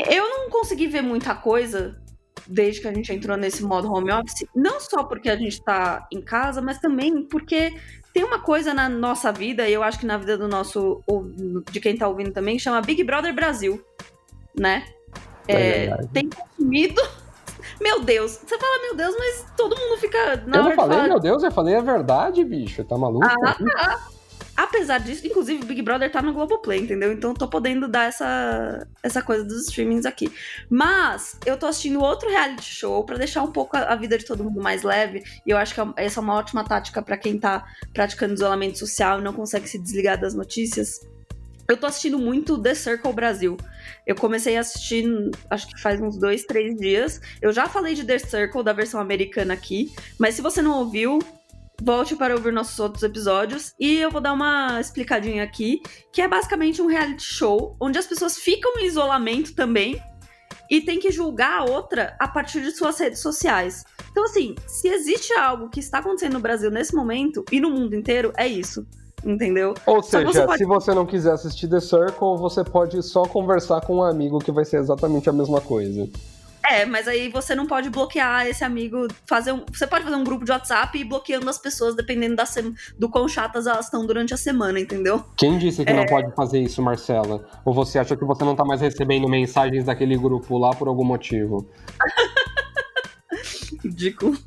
Eu 0.00 0.28
não 0.28 0.50
consegui 0.50 0.88
ver 0.88 1.00
muita 1.00 1.32
coisa 1.32 1.96
desde 2.44 2.80
que 2.80 2.88
a 2.88 2.92
gente 2.92 3.12
entrou 3.12 3.36
nesse 3.36 3.62
modo 3.62 3.88
home 3.88 4.10
office, 4.10 4.44
não 4.52 4.80
só 4.80 5.04
porque 5.04 5.30
a 5.30 5.36
gente 5.36 5.62
tá 5.62 6.08
em 6.10 6.20
casa, 6.20 6.60
mas 6.60 6.80
também 6.80 7.22
porque 7.22 7.72
tem 8.12 8.24
uma 8.24 8.40
coisa 8.40 8.74
na 8.74 8.88
nossa 8.88 9.30
vida, 9.30 9.68
e 9.68 9.72
eu 9.72 9.84
acho 9.84 10.00
que 10.00 10.06
na 10.06 10.18
vida 10.18 10.36
do 10.36 10.48
nosso, 10.48 11.00
de 11.70 11.78
quem 11.78 11.96
tá 11.96 12.08
ouvindo 12.08 12.32
também, 12.32 12.56
que 12.56 12.64
chama 12.64 12.82
Big 12.82 13.04
Brother 13.04 13.32
Brasil, 13.32 13.80
né? 14.58 14.88
É, 15.46 15.84
é 15.84 15.96
tem 16.12 16.28
consumido 16.28 17.00
meu 17.80 18.00
Deus. 18.00 18.38
Você 18.44 18.58
fala, 18.58 18.82
meu 18.82 18.96
Deus, 18.96 19.14
mas 19.18 19.46
todo 19.56 19.76
mundo 19.78 19.98
fica. 19.98 20.42
Na 20.46 20.58
eu 20.58 20.62
não 20.64 20.72
falei, 20.72 21.02
meu 21.02 21.20
Deus, 21.20 21.42
eu 21.42 21.50
falei 21.50 21.76
a 21.76 21.80
verdade, 21.80 22.44
bicho. 22.44 22.84
Tá 22.84 22.96
maluco? 22.96 23.26
Ah, 23.26 23.54
tá. 23.54 24.14
Apesar 24.56 24.98
disso, 24.98 25.26
inclusive, 25.26 25.64
Big 25.64 25.82
Brother 25.82 26.10
tá 26.10 26.22
no 26.22 26.32
Globoplay, 26.32 26.78
entendeu? 26.78 27.12
Então 27.12 27.34
tô 27.34 27.48
podendo 27.48 27.88
dar 27.88 28.04
essa, 28.04 28.86
essa 29.02 29.20
coisa 29.20 29.44
dos 29.44 29.66
streamings 29.66 30.06
aqui. 30.06 30.32
Mas 30.70 31.36
eu 31.44 31.56
tô 31.56 31.66
assistindo 31.66 32.00
outro 32.00 32.28
reality 32.28 32.62
show 32.62 33.04
para 33.04 33.18
deixar 33.18 33.42
um 33.42 33.50
pouco 33.50 33.76
a, 33.76 33.80
a, 33.80 33.96
vida 33.96 34.16
de 34.16 34.24
todo 34.24 34.44
mundo 34.44 34.62
mais 34.62 34.82
leve. 34.84 35.24
E 35.44 35.50
eu 35.50 35.56
acho 35.56 35.74
que 35.74 35.80
é 35.80 35.84
essa 35.96 36.20
é 36.20 36.22
uma 36.22 36.34
ótima 36.34 36.64
tática 36.64 37.02
para 37.02 37.16
quem 37.16 37.38
tá 37.38 37.64
praticando 37.92 38.34
isolamento 38.34 38.78
social 38.78 39.18
e 39.18 39.22
não 39.22 39.32
consegue 39.32 39.68
se 39.68 39.78
desligar 39.78 40.20
das 40.20 40.34
notícias. 40.34 41.00
Eu 41.66 41.76
tô 41.78 41.86
assistindo 41.86 42.18
muito 42.18 42.60
The 42.60 42.74
Circle 42.74 43.12
Brasil. 43.12 43.56
Eu 44.06 44.14
comecei 44.14 44.56
a 44.56 44.60
assistir, 44.60 45.06
acho 45.48 45.66
que 45.68 45.80
faz 45.80 46.00
uns 46.00 46.18
dois, 46.18 46.44
três 46.44 46.76
dias. 46.76 47.20
Eu 47.40 47.52
já 47.52 47.66
falei 47.66 47.94
de 47.94 48.04
The 48.04 48.18
Circle, 48.18 48.62
da 48.62 48.72
versão 48.72 49.00
americana 49.00 49.54
aqui, 49.54 49.92
mas 50.18 50.34
se 50.34 50.42
você 50.42 50.60
não 50.60 50.78
ouviu, 50.78 51.18
volte 51.82 52.14
para 52.16 52.34
ouvir 52.34 52.52
nossos 52.52 52.78
outros 52.78 53.02
episódios. 53.02 53.74
E 53.80 53.96
eu 53.96 54.10
vou 54.10 54.20
dar 54.20 54.34
uma 54.34 54.78
explicadinha 54.78 55.42
aqui, 55.42 55.80
que 56.12 56.20
é 56.20 56.28
basicamente 56.28 56.82
um 56.82 56.86
reality 56.86 57.24
show, 57.24 57.76
onde 57.80 57.98
as 57.98 58.06
pessoas 58.06 58.36
ficam 58.36 58.78
em 58.78 58.86
isolamento 58.86 59.54
também, 59.54 60.00
e 60.70 60.80
tem 60.82 60.98
que 60.98 61.10
julgar 61.10 61.60
a 61.60 61.64
outra 61.64 62.16
a 62.18 62.28
partir 62.28 62.60
de 62.62 62.72
suas 62.72 62.98
redes 62.98 63.20
sociais. 63.20 63.84
Então, 64.10 64.24
assim, 64.24 64.54
se 64.66 64.88
existe 64.88 65.32
algo 65.34 65.68
que 65.68 65.80
está 65.80 65.98
acontecendo 65.98 66.34
no 66.34 66.40
Brasil 66.40 66.70
nesse 66.70 66.94
momento, 66.94 67.44
e 67.50 67.58
no 67.58 67.70
mundo 67.70 67.94
inteiro, 67.94 68.32
é 68.36 68.46
isso 68.46 68.86
entendeu? 69.24 69.74
Ou 69.86 70.02
seja, 70.02 70.24
você 70.24 70.44
pode... 70.44 70.58
se 70.58 70.64
você 70.64 70.94
não 70.94 71.06
quiser 71.06 71.32
assistir 71.32 71.68
The 71.68 71.80
Circle, 71.80 72.36
você 72.38 72.62
pode 72.62 73.02
só 73.02 73.24
conversar 73.24 73.80
com 73.80 73.96
um 73.96 74.02
amigo 74.02 74.38
que 74.38 74.52
vai 74.52 74.64
ser 74.64 74.78
exatamente 74.78 75.28
a 75.28 75.32
mesma 75.32 75.60
coisa. 75.60 76.08
É, 76.66 76.86
mas 76.86 77.06
aí 77.06 77.28
você 77.28 77.54
não 77.54 77.66
pode 77.66 77.90
bloquear 77.90 78.46
esse 78.46 78.64
amigo, 78.64 79.06
fazer 79.26 79.52
um, 79.52 79.62
você 79.70 79.86
pode 79.86 80.04
fazer 80.04 80.16
um 80.16 80.24
grupo 80.24 80.46
de 80.46 80.50
WhatsApp 80.50 80.96
e 80.96 81.02
ir 81.02 81.04
bloqueando 81.04 81.48
as 81.50 81.58
pessoas 81.58 81.94
dependendo 81.94 82.36
da 82.36 82.46
sem, 82.46 82.74
do 82.98 83.08
quão 83.08 83.28
chatas 83.28 83.66
elas 83.66 83.84
estão 83.84 84.06
durante 84.06 84.32
a 84.32 84.36
semana, 84.36 84.80
entendeu? 84.80 85.22
Quem 85.36 85.58
disse 85.58 85.84
que 85.84 85.92
é... 85.92 85.94
não 85.94 86.06
pode 86.06 86.34
fazer 86.34 86.60
isso, 86.60 86.80
Marcela? 86.80 87.46
Ou 87.66 87.74
você 87.74 87.98
acha 87.98 88.16
que 88.16 88.24
você 88.24 88.44
não 88.44 88.56
tá 88.56 88.64
mais 88.64 88.80
recebendo 88.80 89.28
mensagens 89.28 89.84
daquele 89.84 90.16
grupo 90.16 90.56
lá 90.56 90.70
por 90.70 90.88
algum 90.88 91.04
motivo? 91.04 91.68
Ridículo. 93.84 94.38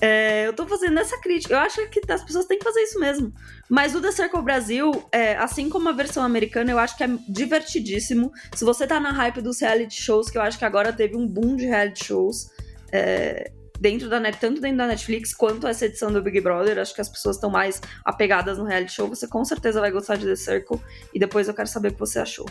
É, 0.00 0.46
eu 0.46 0.52
tô 0.54 0.66
fazendo 0.66 0.98
essa 0.98 1.18
crítica. 1.20 1.54
Eu 1.54 1.58
acho 1.58 1.86
que 1.88 2.00
as 2.10 2.24
pessoas 2.24 2.46
têm 2.46 2.58
que 2.58 2.64
fazer 2.64 2.80
isso 2.80 2.98
mesmo. 2.98 3.32
Mas 3.68 3.94
o 3.94 4.00
The 4.00 4.12
Circle 4.12 4.42
Brasil, 4.42 4.90
é, 5.12 5.36
assim 5.36 5.68
como 5.68 5.88
a 5.88 5.92
versão 5.92 6.22
americana, 6.22 6.70
eu 6.70 6.78
acho 6.78 6.96
que 6.96 7.04
é 7.04 7.08
divertidíssimo. 7.28 8.32
Se 8.54 8.64
você 8.64 8.86
tá 8.86 8.98
na 8.98 9.12
hype 9.12 9.42
dos 9.42 9.60
reality 9.60 10.00
shows, 10.00 10.30
que 10.30 10.38
eu 10.38 10.42
acho 10.42 10.58
que 10.58 10.64
agora 10.64 10.92
teve 10.92 11.16
um 11.16 11.26
boom 11.26 11.56
de 11.56 11.66
reality 11.66 12.06
shows. 12.06 12.50
É, 12.90 13.52
dentro 13.78 14.08
da 14.08 14.20
tanto 14.32 14.60
dentro 14.60 14.78
da 14.78 14.86
Netflix 14.86 15.32
quanto 15.32 15.66
essa 15.66 15.86
edição 15.86 16.12
do 16.12 16.22
Big 16.22 16.40
Brother, 16.40 16.78
acho 16.78 16.94
que 16.94 17.00
as 17.00 17.08
pessoas 17.08 17.36
estão 17.36 17.50
mais 17.50 17.80
apegadas 18.04 18.58
no 18.58 18.64
reality 18.64 18.92
show. 18.92 19.08
Você 19.08 19.26
com 19.26 19.44
certeza 19.44 19.80
vai 19.80 19.90
gostar 19.90 20.16
de 20.16 20.26
The 20.26 20.36
Circle 20.36 20.80
e 21.14 21.18
depois 21.18 21.48
eu 21.48 21.54
quero 21.54 21.68
saber 21.68 21.88
o 21.88 21.92
que 21.94 22.00
você 22.00 22.18
achou. 22.18 22.46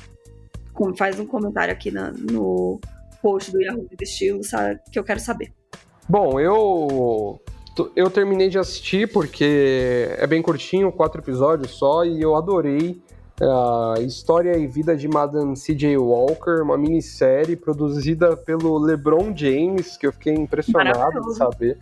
Faz 0.98 1.20
um 1.20 1.26
comentário 1.26 1.74
aqui 1.74 1.92
na, 1.92 2.12
no 2.12 2.80
post 3.22 3.52
do 3.52 3.62
Yahoo 3.62 3.86
Estilo, 4.02 4.44
sabe, 4.44 4.80
que 4.92 4.98
eu 4.98 5.04
quero 5.04 5.20
saber. 5.20 5.59
Bom, 6.10 6.40
eu 6.40 7.40
eu 7.96 8.10
terminei 8.10 8.50
de 8.50 8.58
assistir 8.58 9.10
porque 9.14 10.10
é 10.18 10.26
bem 10.26 10.42
curtinho, 10.42 10.92
quatro 10.92 11.22
episódios 11.22 11.72
só, 11.72 12.04
e 12.04 12.20
eu 12.20 12.36
adorei 12.36 13.00
a 13.42 14.02
história 14.02 14.58
e 14.58 14.68
vida 14.68 14.98
de 14.98 15.08
Madame 15.08 15.56
C.J. 15.56 15.98
Walker, 15.98 16.62
uma 16.62 16.78
minissérie 16.78 17.56
produzida 17.56 18.36
pelo 18.36 18.78
LeBron 18.80 19.32
James, 19.36 19.96
que 19.96 20.08
eu 20.08 20.12
fiquei 20.12 20.34
impressionado 20.34 21.22
de 21.22 21.36
saber. 21.36 21.78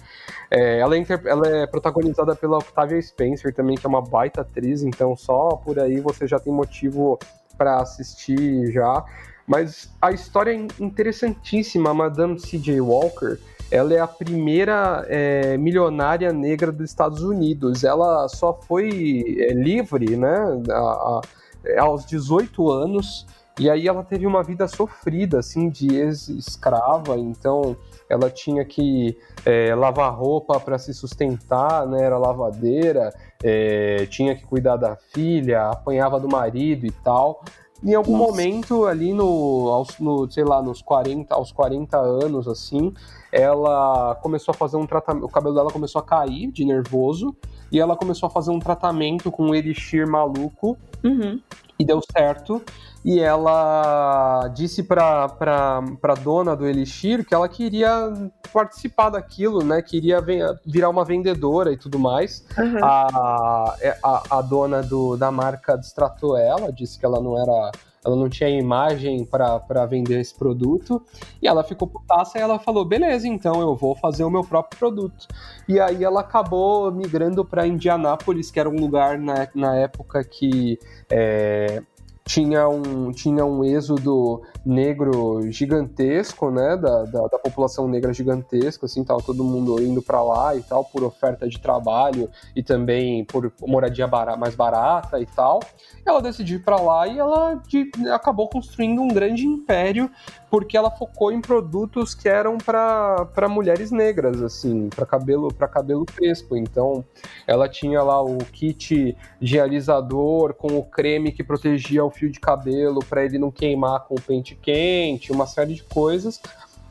É, 0.52 0.80
ela, 0.80 0.96
é 0.96 1.06
ela, 1.26 1.48
é 1.48 1.66
protagonizada 1.66 2.36
pela 2.36 2.58
Octavia 2.58 3.02
Spencer 3.02 3.54
também, 3.54 3.76
que 3.76 3.86
é 3.86 3.90
uma 3.90 4.02
baita 4.02 4.42
atriz, 4.42 4.84
então 4.84 5.16
só 5.16 5.50
por 5.56 5.80
aí 5.80 6.00
você 6.00 6.28
já 6.28 6.38
tem 6.38 6.54
motivo 6.54 7.18
para 7.58 7.78
assistir 7.78 8.72
já. 8.72 9.04
Mas 9.48 9.90
a 10.02 10.12
história 10.12 10.52
é 10.52 10.68
interessantíssima. 10.80 11.90
A 11.92 11.94
Madame 11.94 12.38
C.J. 12.38 12.82
Walker, 12.82 13.40
ela 13.69 13.93
é 13.93 13.99
a 13.99 14.08
primeira 14.08 15.06
é, 15.08 15.58
milionária 15.58 16.32
negra 16.32 16.71
dos 16.71 16.89
Estados 16.89 17.21
Unidos. 17.21 17.84
Ela 17.84 18.27
só 18.30 18.53
foi 18.53 19.38
é, 19.39 19.53
livre, 19.53 20.15
né? 20.15 20.62
A, 20.69 20.73
a, 20.73 21.21
é, 21.65 21.80
aos 21.80 22.06
18 22.06 22.69
anos, 22.71 23.25
e 23.60 23.69
aí 23.69 23.88
ela 23.88 24.03
teve 24.03 24.25
uma 24.25 24.43
vida 24.43 24.67
sofrida, 24.67 25.39
assim, 25.39 25.69
de 25.69 25.95
ex-escrava, 25.95 27.17
então 27.17 27.75
ela 28.10 28.30
tinha 28.30 28.63
que 28.63 29.17
é, 29.45 29.73
lavar 29.73 30.13
roupa 30.13 30.60
para 30.60 30.77
se 30.77 30.93
sustentar, 30.93 31.86
né, 31.88 32.03
era 32.03 32.17
lavadeira, 32.17 33.12
é, 33.43 34.06
tinha 34.06 34.36
que 34.36 34.45
cuidar 34.45 34.77
da 34.77 34.95
filha, 34.95 35.69
apanhava 35.69 36.19
do 36.19 36.30
marido 36.30 36.86
e 36.86 36.91
tal. 36.91 37.43
Em 37.84 37.94
algum 37.94 38.18
Nossa. 38.18 38.32
momento 38.32 38.86
ali 38.86 39.13
no, 39.13 39.70
aos, 39.70 40.00
no, 40.00 40.30
sei 40.32 40.44
lá, 40.44 40.62
nos 40.62 40.82
40, 40.82 41.34
aos 41.34 41.52
40 41.52 41.98
anos, 41.98 42.48
assim, 42.48 42.94
ela 43.32 44.16
começou 44.16 44.52
a 44.52 44.56
fazer 44.56 44.78
um 44.78 44.86
tratamento, 44.86 45.26
o 45.26 45.30
cabelo 45.30 45.54
dela 45.54 45.72
começou 45.72 46.00
a 46.00 46.04
cair 46.04 46.52
de 46.52 46.66
nervoso, 46.66 47.36
e 47.72 47.80
ela 47.80 47.96
começou 47.96 48.28
a 48.28 48.30
fazer 48.30 48.52
um 48.52 48.60
tratamento 48.60 49.32
com 49.32 49.48
um 49.48 49.56
elixir 49.56 50.08
maluco, 50.08 50.78
uhum. 51.04 51.40
E 51.80 51.86
deu 51.86 52.02
certo, 52.12 52.62
e 53.06 53.20
ela 53.20 54.50
disse 54.54 54.84
pra, 54.84 55.30
pra, 55.30 55.82
pra 56.02 56.13
dona 56.13 56.56
do 56.56 56.68
elixir 56.68 57.26
que 57.26 57.34
ela 57.34 57.48
queria 57.48 58.12
participar 58.52 59.12
daquilo, 59.12 59.63
né, 59.63 59.82
queria 59.82 60.20
virar 60.66 60.90
uma 60.90 61.06
vendedora 61.06 61.72
e 61.72 61.78
tudo 61.78 61.98
mais. 61.98 62.46
Uhum. 62.58 62.84
A, 62.84 63.76
a, 64.04 64.24
a 64.30 64.42
dona 64.42 64.82
do, 64.82 65.16
da 65.16 65.32
marca 65.32 65.78
distratou 65.78 66.38
ela, 66.38 66.72
disse 66.72 67.00
que 67.00 67.06
ela 67.06 67.22
não 67.22 67.42
era 67.42 67.72
ela 68.08 68.15
não 68.15 68.30
tinha 68.30 68.50
imagem 68.50 69.26
para 69.26 69.86
vender 69.86 70.22
esse 70.22 70.34
produto, 70.34 71.04
e 71.41 71.48
ela 71.48 71.62
ficou 71.62 71.88
putaça 71.88 72.39
e 72.39 72.41
ela 72.41 72.58
falou: 72.58 72.86
beleza, 72.86 73.28
então 73.28 73.60
eu 73.60 73.76
vou 73.76 73.96
fazer 73.96 74.24
o 74.24 74.30
meu 74.30 74.43
próprio 74.43 74.80
produto. 74.80 75.28
E 75.67 75.78
aí 75.78 76.06
ela 76.06 76.22
acabou 76.22 76.89
migrando 76.89 77.43
para 77.43 77.67
Indianápolis, 77.67 78.50
que 78.50 78.60
era 78.60 78.70
um 78.70 78.80
lugar 78.80 79.20
na, 79.20 79.50
na 79.54 79.76
época 79.76 80.24
que 80.24 80.80
é, 81.10 81.84
tinha 82.28 82.68
um, 82.68 83.12
tinha 83.12 83.46
um 83.46 83.63
êxodo 83.63 84.42
negro 84.66 85.50
gigantesco, 85.50 86.52
né, 86.52 86.76
da, 86.76 87.04
da, 87.04 87.22
da 87.28 87.40
população 87.40 87.88
negra 87.88 88.13
gigantesca, 88.13 88.86
assim, 88.86 89.04
tava 89.04 89.22
todo 89.24 89.46
mundo 89.46 89.82
indo 89.82 90.02
para 90.02 90.22
lá 90.22 90.54
e 90.56 90.62
tal, 90.62 90.84
por 90.84 91.04
oferta 91.04 91.48
de 91.48 91.58
trabalho 91.58 92.30
e 92.54 92.62
também 92.62 93.24
por 93.24 93.52
moradia 93.62 94.06
barata, 94.06 94.38
mais 94.38 94.56
barata 94.56 95.20
e 95.22 95.26
tal. 95.26 95.62
Ela 96.06 96.22
decidiu 96.22 96.58
ir 96.58 96.63
para 96.63 96.76
lá 96.76 97.08
e 97.08 97.18
ela 97.18 97.56
de, 97.66 97.90
acabou 98.12 98.50
construindo 98.50 99.02
um 99.02 99.08
grande 99.08 99.46
império 99.46 100.12
porque 100.49 100.77
ela 100.77 100.89
focou 100.89 101.31
em 101.31 101.41
produtos 101.41 102.13
que 102.13 102.29
eram 102.29 102.57
para 102.57 103.49
mulheres 103.49 103.91
negras, 103.91 104.41
assim, 104.41 104.89
para 104.89 105.05
cabelo 105.05 105.53
para 105.53 105.67
cabelo 105.67 106.05
crespo. 106.05 106.55
Então, 106.55 107.03
ela 107.45 107.67
tinha 107.67 108.01
lá 108.01 108.21
o 108.21 108.38
kit 108.38 109.15
de 109.39 109.60
alisador 109.60 110.53
com 110.53 110.77
o 110.77 110.83
creme 110.83 111.31
que 111.31 111.43
protegia 111.43 112.03
o 112.03 112.10
fio 112.10 112.29
de 112.29 112.39
cabelo 112.39 112.99
para 112.99 113.25
ele 113.25 113.38
não 113.38 113.51
queimar 113.51 114.05
com 114.05 114.15
o 114.15 114.21
pente 114.21 114.55
quente, 114.55 115.31
uma 115.31 115.45
série 115.45 115.75
de 115.75 115.83
coisas. 115.83 116.41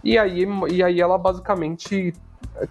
E 0.04 0.18
aí, 0.18 0.46
e 0.70 0.82
aí 0.82 1.00
ela 1.00 1.18
basicamente 1.18 2.12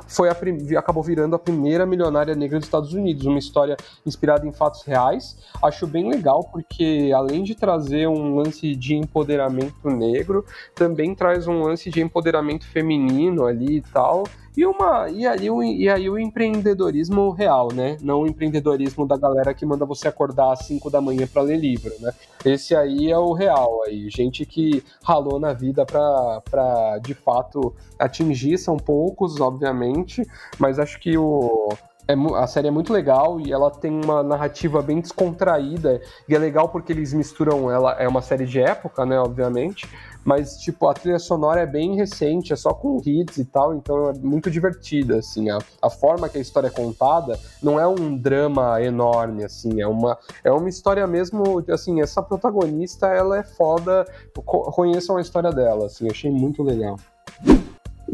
foi 0.07 0.29
a, 0.29 0.35
acabou 0.77 1.03
virando 1.03 1.35
a 1.35 1.39
primeira 1.39 1.85
milionária 1.85 2.35
negra 2.35 2.59
dos 2.59 2.67
Estados 2.67 2.93
Unidos, 2.93 3.25
uma 3.25 3.39
história 3.39 3.77
inspirada 4.05 4.45
em 4.47 4.51
fatos 4.51 4.83
reais. 4.83 5.37
Acho 5.63 5.87
bem 5.87 6.09
legal 6.09 6.43
porque 6.43 7.11
além 7.15 7.43
de 7.43 7.55
trazer 7.55 8.07
um 8.07 8.35
lance 8.35 8.75
de 8.75 8.95
empoderamento 8.95 9.89
negro, 9.89 10.45
também 10.73 11.13
traz 11.13 11.47
um 11.47 11.63
lance 11.63 11.89
de 11.89 12.01
empoderamento 12.01 12.65
feminino 12.65 13.45
ali 13.45 13.77
e 13.77 13.81
tal. 13.81 14.25
E, 14.57 14.65
uma, 14.65 15.09
e, 15.09 15.27
aí, 15.27 15.49
o, 15.49 15.61
e 15.61 15.89
aí 15.89 16.09
o 16.09 16.17
empreendedorismo 16.17 17.31
real, 17.31 17.73
né? 17.73 17.97
Não 18.01 18.21
o 18.21 18.27
empreendedorismo 18.27 19.05
da 19.05 19.17
galera 19.17 19.53
que 19.53 19.65
manda 19.65 19.85
você 19.85 20.07
acordar 20.07 20.53
às 20.53 20.65
5 20.65 20.89
da 20.89 21.01
manhã 21.01 21.27
para 21.27 21.41
ler 21.41 21.57
livro, 21.57 21.93
né? 21.99 22.13
Esse 22.45 22.75
aí 22.75 23.11
é 23.11 23.17
o 23.17 23.33
real 23.33 23.83
aí. 23.83 24.09
Gente 24.09 24.45
que 24.45 24.83
ralou 25.03 25.39
na 25.39 25.51
vida 25.51 25.85
para 25.85 26.99
de 27.03 27.13
fato 27.13 27.73
atingir, 27.99 28.57
são 28.57 28.77
poucos, 28.77 29.41
obviamente, 29.41 30.23
mas 30.57 30.79
acho 30.79 30.99
que 30.99 31.17
o 31.17 31.69
é, 32.07 32.13
a 32.35 32.47
série 32.47 32.67
é 32.67 32.71
muito 32.71 32.93
legal 32.93 33.39
e 33.39 33.51
ela 33.51 33.71
tem 33.71 33.91
uma 33.91 34.21
narrativa 34.21 34.81
bem 34.81 35.01
descontraída. 35.01 36.01
E 36.29 36.35
é 36.35 36.39
legal 36.39 36.69
porque 36.69 36.91
eles 36.91 37.13
misturam. 37.13 37.71
Ela 37.71 37.93
é 37.93 38.07
uma 38.07 38.21
série 38.21 38.45
de 38.45 38.59
época, 38.59 39.05
né? 39.05 39.19
Obviamente. 39.19 39.89
Mas, 40.23 40.57
tipo, 40.57 40.87
a 40.87 40.93
trilha 40.93 41.19
sonora 41.19 41.61
é 41.61 41.67
bem 41.67 41.95
recente, 41.95 42.51
é 42.51 42.55
só 42.55 42.73
com 42.73 42.99
hits 43.05 43.37
e 43.37 43.45
tal, 43.45 43.75
então 43.75 44.09
é 44.09 44.13
muito 44.13 44.49
divertida, 44.49 45.17
assim. 45.19 45.51
A, 45.51 45.59
a 45.79 45.87
forma 45.87 46.27
que 46.27 46.39
a 46.39 46.41
história 46.41 46.67
é 46.67 46.71
contada 46.71 47.39
não 47.61 47.79
é 47.79 47.85
um 47.85 48.17
drama 48.17 48.81
enorme, 48.81 49.43
assim. 49.43 49.79
É 49.79 49.87
uma, 49.87 50.17
é 50.43 50.51
uma 50.51 50.67
história 50.67 51.05
mesmo. 51.05 51.63
Assim, 51.69 52.01
essa 52.01 52.23
protagonista, 52.23 53.07
ela 53.07 53.37
é 53.37 53.43
foda. 53.43 54.05
Conheçam 54.33 55.17
a 55.17 55.21
história 55.21 55.51
dela, 55.51 55.85
assim. 55.85 56.09
Achei 56.09 56.31
muito 56.31 56.63
legal. 56.63 56.97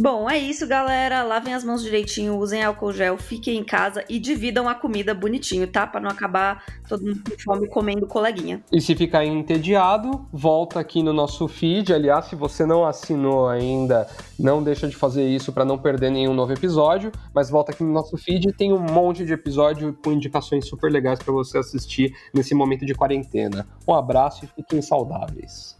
Bom, 0.01 0.27
é 0.27 0.35
isso, 0.35 0.65
galera. 0.65 1.21
Lavem 1.21 1.53
as 1.53 1.63
mãos 1.63 1.83
direitinho, 1.83 2.35
usem 2.35 2.63
álcool 2.63 2.91
gel, 2.91 3.19
fiquem 3.19 3.59
em 3.59 3.63
casa 3.63 4.03
e 4.09 4.17
dividam 4.17 4.67
a 4.67 4.73
comida 4.73 5.13
bonitinho, 5.13 5.67
tá? 5.67 5.85
Pra 5.85 6.01
não 6.01 6.09
acabar 6.09 6.65
todo 6.89 7.05
mundo 7.05 7.21
com 7.23 7.37
fome 7.37 7.67
comendo 7.67 8.07
coleguinha. 8.07 8.63
E 8.71 8.81
se 8.81 8.95
ficar 8.95 9.23
entediado, 9.23 10.25
volta 10.33 10.79
aqui 10.79 11.03
no 11.03 11.13
nosso 11.13 11.47
feed. 11.47 11.93
Aliás, 11.93 12.25
se 12.25 12.35
você 12.35 12.65
não 12.65 12.83
assinou 12.83 13.47
ainda, 13.47 14.09
não 14.39 14.63
deixa 14.63 14.87
de 14.87 14.95
fazer 14.95 15.27
isso 15.27 15.53
para 15.53 15.63
não 15.63 15.77
perder 15.77 16.09
nenhum 16.09 16.33
novo 16.33 16.51
episódio. 16.51 17.11
Mas 17.31 17.51
volta 17.51 17.71
aqui 17.71 17.83
no 17.83 17.93
nosso 17.93 18.17
feed, 18.17 18.53
tem 18.53 18.73
um 18.73 18.79
monte 18.79 19.23
de 19.23 19.33
episódio 19.33 19.95
com 20.03 20.11
indicações 20.11 20.65
super 20.65 20.91
legais 20.91 21.19
para 21.19 21.31
você 21.31 21.59
assistir 21.59 22.11
nesse 22.33 22.55
momento 22.55 22.87
de 22.87 22.95
quarentena. 22.95 23.67
Um 23.87 23.93
abraço 23.93 24.45
e 24.45 24.47
fiquem 24.47 24.81
saudáveis. 24.81 25.79